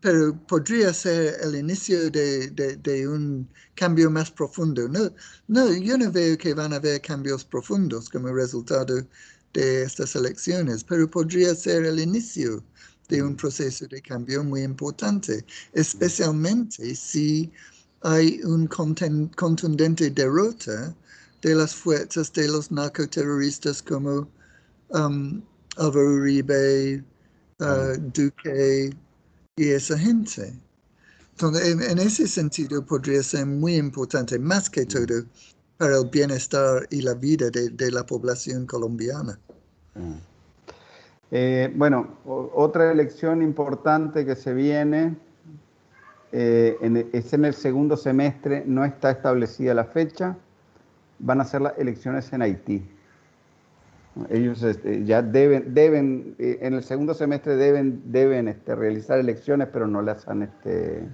[0.00, 4.88] pero podría ser el inicio de, un cambio más profundo.
[4.88, 5.10] No,
[5.48, 9.06] no, yo no veo que van a haber cambios profundos como resultado
[9.52, 12.64] de estas elecciones, pero podría ser el inicio
[13.08, 15.44] de un proceso de cambio muy importante,
[15.74, 17.50] especialmente si
[18.02, 20.94] hay un contundente derrota
[21.42, 24.28] de las fuerzas de los narcoterroristas como
[24.90, 25.42] um,
[25.76, 27.02] Alvaro Uribe,
[27.60, 28.94] uh, Duque
[29.60, 30.54] y esa gente.
[31.32, 35.22] Entonces, en, ese sentido podría ser muy importante, más que todo,
[35.76, 39.38] para el bienestar y la vida de, la población colombiana.
[39.94, 40.14] Mm.
[41.32, 45.16] Eh, bueno, otra elección importante que se viene
[46.32, 50.36] eh, e, es en el segundo semestre, no está establecida la fecha,
[51.18, 52.82] van a ser las elecciones en Haití.
[54.28, 59.68] Ellos este, ya deben, deben eh, en el segundo semestre deben, deben este, realizar elecciones,
[59.72, 61.08] pero no las han, este,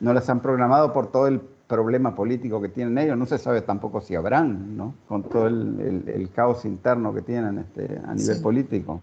[0.00, 3.16] no las han programado por todo el problema político que tienen ellos.
[3.16, 4.94] No se sabe tampoco si habrán, ¿no?
[5.08, 9.02] Con todo el, caos interno que tienen este, a nivel político.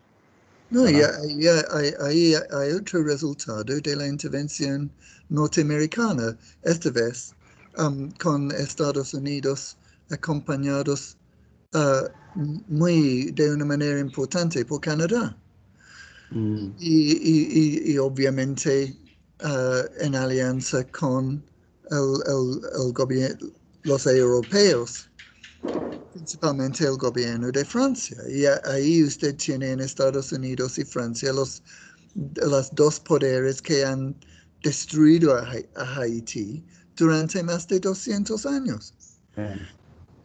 [0.70, 4.92] No, y ahí hay, otro resultado de la intervención
[5.30, 7.34] norteamericana, esta vez
[7.80, 9.78] um, con Estados Unidos
[10.12, 11.18] acompañados
[11.74, 15.36] uh, muy de una manera importante por Canadá.
[16.32, 16.72] Mm.
[16.80, 18.96] Y, obviamente
[19.44, 21.44] uh, en alianza con
[21.90, 23.50] el, gobierno,
[23.84, 25.10] los europeos,
[26.14, 28.18] principalmente el gobierno de Francia.
[28.30, 31.64] Y ahí usted tiene en Estados Unidos y Francia los,
[32.36, 34.16] los dos poderes que han
[34.64, 35.54] destruido a,
[35.98, 36.64] Haití
[36.96, 38.94] durante más de 200 años.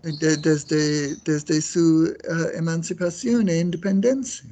[0.04, 4.48] Desde, desde su uh, emancipación e independencia.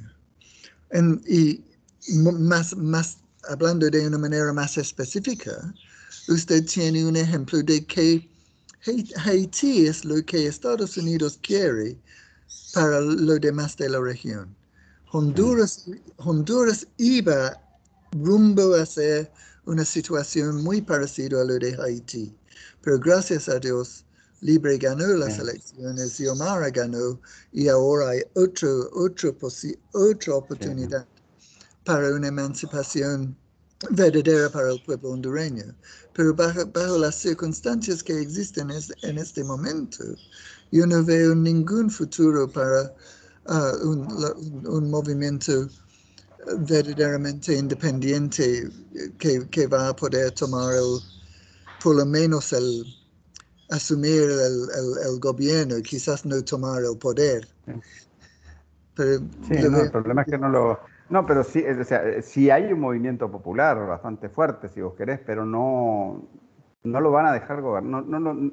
[1.27, 1.61] y
[2.39, 3.17] más, más,
[3.49, 5.73] hablando de una manera más específica,
[6.27, 8.27] usted tiene un ejemplo de que
[9.25, 11.97] Haití es lo que Estados Unidos quiere
[12.73, 14.53] para lo demás de la región.
[15.11, 15.85] Honduras,
[16.17, 17.61] Honduras iba
[18.11, 19.31] rumbo a ser
[19.65, 22.35] una situación muy parecida a lo de Haití,
[22.81, 24.03] pero gracias a Dios,
[24.43, 27.17] Libre ganó las elecciones, Omar ganó
[27.53, 29.37] y ahora hay otro, otro
[29.93, 31.07] otra oportunidad
[31.85, 33.37] para una emancipación
[33.91, 35.73] verdadera para el pueblo hondureño.
[36.13, 38.69] Pero bajo, las circunstancias que existen
[39.03, 40.03] en este momento,
[40.73, 42.93] yo no veo ningún futuro para
[43.45, 45.69] ah, un, movimiento
[46.67, 48.69] verdaderamente independiente
[49.19, 50.99] que, va a poder tomar el,
[51.81, 53.02] por lo menos el
[53.73, 57.47] asumir el, gobierno, quizás no tomar el poder.
[58.95, 60.79] Pero sí, el problema es que no lo,
[61.09, 65.19] no, pero sí, o sea, sí hay un movimiento popular bastante fuerte, si vos querés,
[65.25, 66.23] pero no,
[66.83, 68.03] no lo van a dejar gobernar.
[68.03, 68.51] No, no,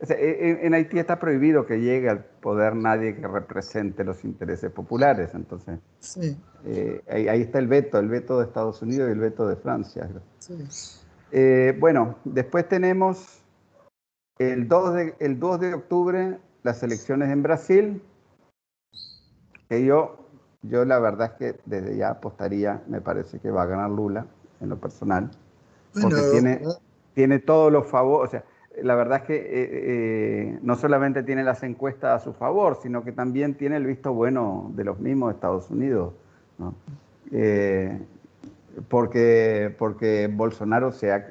[0.00, 4.02] o sea, e, e, en, Haití está prohibido que llegue al poder nadie que represente
[4.02, 5.30] los intereses populares.
[5.34, 6.36] Entonces, sí.
[6.64, 10.08] Eh, ahí, está el veto, el veto de Estados Unidos y el veto de Francia.
[10.40, 10.66] Sí.
[11.30, 13.43] Eh, bueno, después tenemos
[14.38, 18.02] el 2, de, el 2 de octubre las elecciones en Brasil,
[19.68, 20.24] que yo
[20.68, 24.26] yo la verdad es que desde ya apostaría, me parece que va a ganar Lula
[24.60, 25.30] en lo personal,
[25.92, 26.62] porque tiene,
[27.12, 28.44] tiene todos los favores, o sea,
[28.82, 33.04] la verdad es que eh, eh, no solamente tiene las encuestas a su favor, sino
[33.04, 36.14] que también tiene el visto bueno de los mismos Estados Unidos.
[37.30, 38.00] Eh,
[38.88, 41.26] porque, porque Bolsonaro se ha,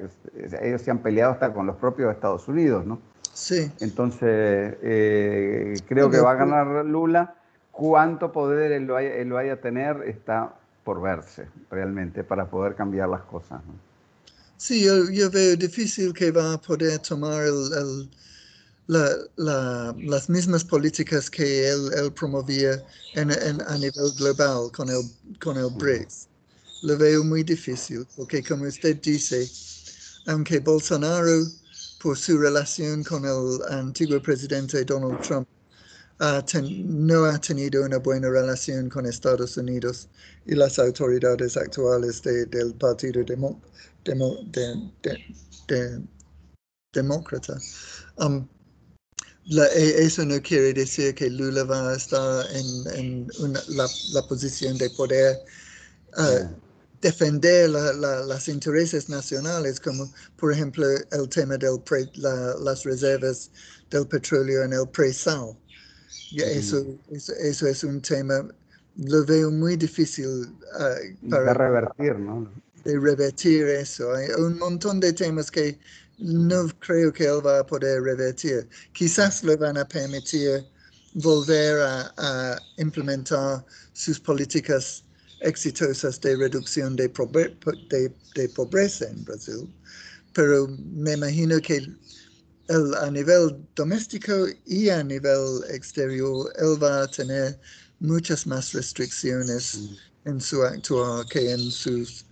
[0.62, 3.00] ellos se han peleado hasta con los propios Estados Unidos, ¿no?
[3.32, 3.70] Sí.
[3.80, 7.36] Entonces, eh, creo que va a ganar Lula.
[7.72, 8.94] Cuánto poder él lo,
[9.34, 10.54] vaya, a tener está
[10.84, 13.60] por verse realmente para poder cambiar las cosas.
[14.56, 18.08] Sí, yo, veo difícil que va a poder tomar el,
[18.86, 22.80] las mismas políticas que él, promovía
[23.14, 25.02] en, a nivel global con el,
[25.42, 26.28] con el BRICS.
[26.84, 29.48] Lo veo muy difícil, porque como usted dice,
[30.26, 31.46] aunque Bolsonaro,
[32.02, 35.48] por su relación con el antiguo presidente Donald Trump,
[36.20, 40.08] no ha tenido una buena relación con Estados Unidos
[40.44, 43.24] y las autoridades actuales del Partido
[46.92, 47.58] Demócrata.
[48.18, 48.46] Um,
[49.46, 53.26] e, eso no quiere decir que Lula va a estar en,
[53.68, 55.38] la, posición de poder
[56.18, 56.63] uh,
[57.04, 61.68] defender los intereses nacionales, como por ejemplo el tema de
[62.58, 63.50] las reservas
[63.90, 65.54] del petróleo en el pre-sal.
[66.34, 68.48] eso, eso, es un tema,
[68.96, 70.46] lo veo muy difícil
[70.80, 72.50] uh, para revertir, ¿no?
[72.84, 74.14] De revertir eso.
[74.14, 75.78] Hay un montón de temas que
[76.18, 78.66] no creo que él va a poder revertir.
[78.94, 80.64] Quizás le van a permitir
[81.12, 81.76] volver
[82.16, 85.03] a, implementar sus políticas
[85.44, 87.08] exitosas de reducción de,
[88.54, 89.72] pobreza en Brasil,
[90.32, 91.86] pero me imagino que
[93.00, 97.58] a nivel doméstico y a nivel exterior, él va a tener
[98.00, 100.28] muchas más restricciones mm.
[100.28, 102.24] en su actuar que en sus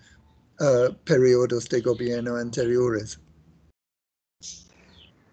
[0.60, 3.18] uh, periodos de gobierno anteriores.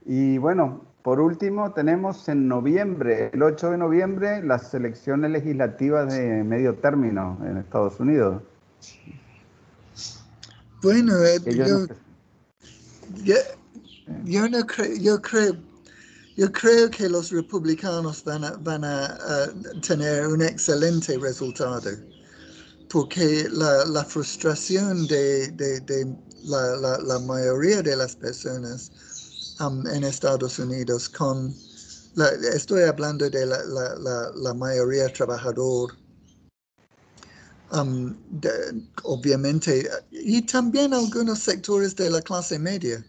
[0.06, 6.44] Y bueno, por último, tenemos en noviembre, el 8 de noviembre, las elecciones legislativas de
[6.44, 8.44] medio término en Estados Unidos.
[10.82, 11.40] Bueno, eh,
[14.26, 15.56] yo, no creo, yo creo,
[16.36, 19.18] yo creo que los republicanos van a, van a,
[19.86, 21.92] tener un excelente resultado,
[22.90, 25.54] porque la, frustración de,
[26.44, 28.92] la mayoría de las personas
[29.60, 31.54] en Estados Unidos con,
[32.54, 35.96] estoy hablando de la, mayoría trabajador,
[39.04, 43.06] obviamente, y también algunos sectores de la clase media.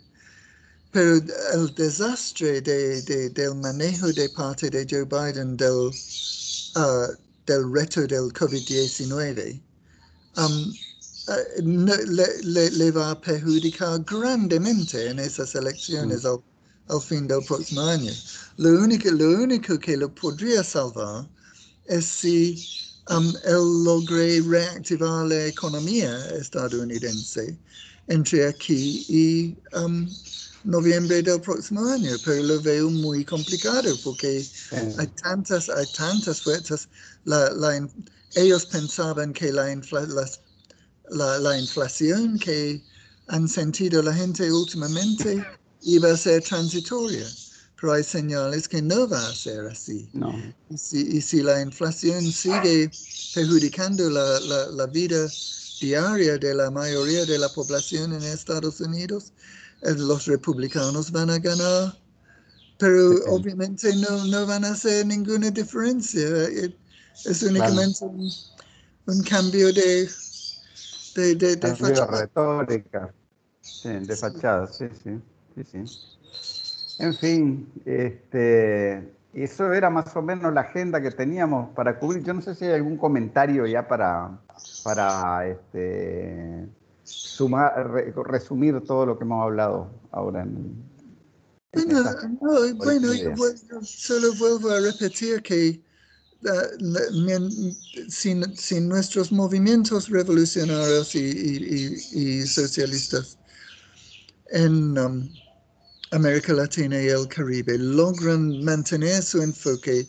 [0.93, 1.21] Pero
[1.55, 5.93] el desastre del manejo de parte de Joe Biden del,
[6.75, 7.15] uh,
[7.47, 9.63] del reto del COVID-19
[11.63, 16.39] le, le, va a perjudicar grandemente en esas elecciones mm.
[16.89, 18.13] al, fin del próximo año.
[18.57, 21.29] Lo único, lo único que lo podría salvar
[21.87, 22.65] es si
[23.11, 27.57] um, él logre reactivar la economía estadounidense
[28.09, 30.09] entre aquí y um,
[30.65, 34.45] noviembre del próximo año, pero lo veo muy complicado porque
[34.99, 36.89] hay tantas, hay tantas fuerzas.
[37.25, 37.51] La,
[38.35, 39.75] ellos pensaban que la,
[40.09, 40.41] las
[41.11, 42.83] la, inflación que
[43.29, 45.45] han sentido la gente últimamente
[45.83, 47.27] iba a ser transitoria,
[47.81, 50.09] pero hay señales que no va a ser así.
[50.71, 52.91] Y, si, la inflación sigue
[53.35, 55.29] perjudicando la, vida
[55.81, 59.33] diaria de la mayoría de la población en Estados Unidos,
[59.83, 61.99] eh, los republicanos van a ganar,
[62.79, 66.21] pero obviamente no, no van a hacer ninguna diferencia.
[66.23, 66.77] Eh,
[67.25, 68.05] es únicamente
[69.07, 70.09] un cambio de
[71.15, 72.21] de, de, de fachada.
[72.21, 73.15] retórica,
[73.61, 75.21] sí, de fachada, sí, sí,
[75.55, 75.85] sí, sí.
[76.99, 82.23] En fin, este, eso era más o menos la agenda que teníamos para cubrir.
[82.23, 84.39] Yo no sé si hay algún comentario ya para,
[84.85, 86.67] para este,
[87.05, 87.91] sumar,
[88.27, 90.91] resumir todo lo que hemos hablado ahora en,
[91.73, 92.03] bueno,
[92.77, 93.35] bueno yo,
[93.83, 95.81] solo vuelvo a repetir que
[98.09, 103.37] sin, nuestros movimientos revolucionarios y, socialistas
[104.51, 105.29] en um,
[106.13, 110.09] América Latina y el Caribe logran mantener su enfoque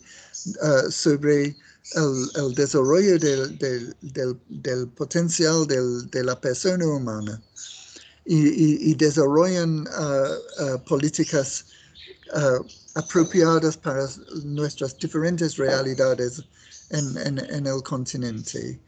[0.62, 1.56] uh, sobre
[1.94, 7.40] el, desarrollo del, potencial de la persona humana.
[8.24, 11.66] Y, desarrollan uh, uh, políticas
[12.94, 14.08] apropiadas para
[14.44, 16.42] nuestras diferentes realidades
[16.90, 18.78] en, el continente.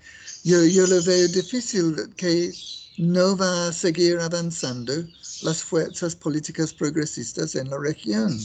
[0.45, 2.53] Yo, lo veo difícil que
[2.99, 5.07] no va a seguir avanzando
[5.43, 8.39] las fuerzas políticas progresistas en la región.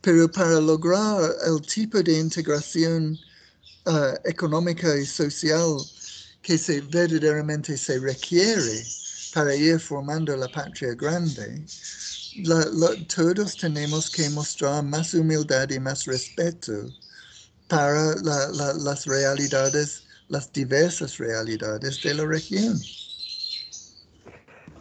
[0.00, 3.18] Pero para lograr el tipo de integración
[3.86, 5.76] uh, económica y social
[6.42, 8.86] que se verdaderamente se requiere
[9.34, 11.64] para ir formando la patria grande,
[13.14, 16.72] todos tenemos que mostrar más humildad y más respeto
[17.68, 22.76] para las realidades, las diversas realidades de la región.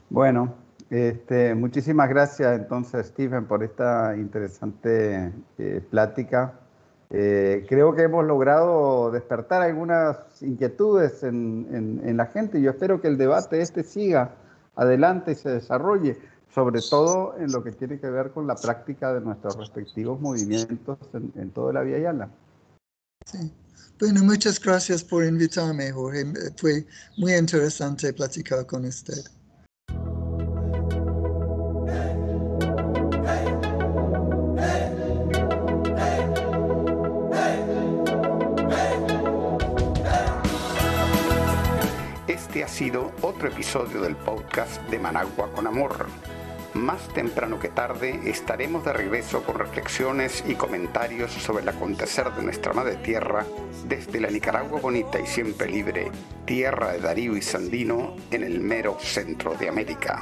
[0.10, 0.56] Bueno,
[0.90, 6.54] este, muchísimas gracias entonces Stephen por esta interesante eh, plática.
[7.12, 12.62] Eh, creo que hemos logrado despertar algunas inquietudes en, en, la gente.
[12.62, 14.32] Yo espero que el debate este siga
[14.76, 16.18] adelante y se desarrolle,
[16.54, 20.98] sobre todo en lo que tiene que ver con la práctica de nuestros respectivos movimientos
[21.14, 22.30] en, en toda la Vía Yala.
[23.26, 23.52] Sí.
[24.00, 26.26] Bueno, muchas gracias por invitarme, Jorge.
[26.56, 29.26] Fue muy interesante platicar con usted.
[42.26, 46.08] Este ha sido otro episodio del podcast de Managua con Amor.
[46.74, 52.44] Más temprano que tarde estaremos de regreso con reflexiones y comentarios sobre el acontecer de
[52.44, 53.46] nuestra madre tierra
[53.88, 56.12] desde la Nicaragua bonita y siempre libre,
[56.46, 60.22] tierra de Darío y Sandino en el mero centro de América.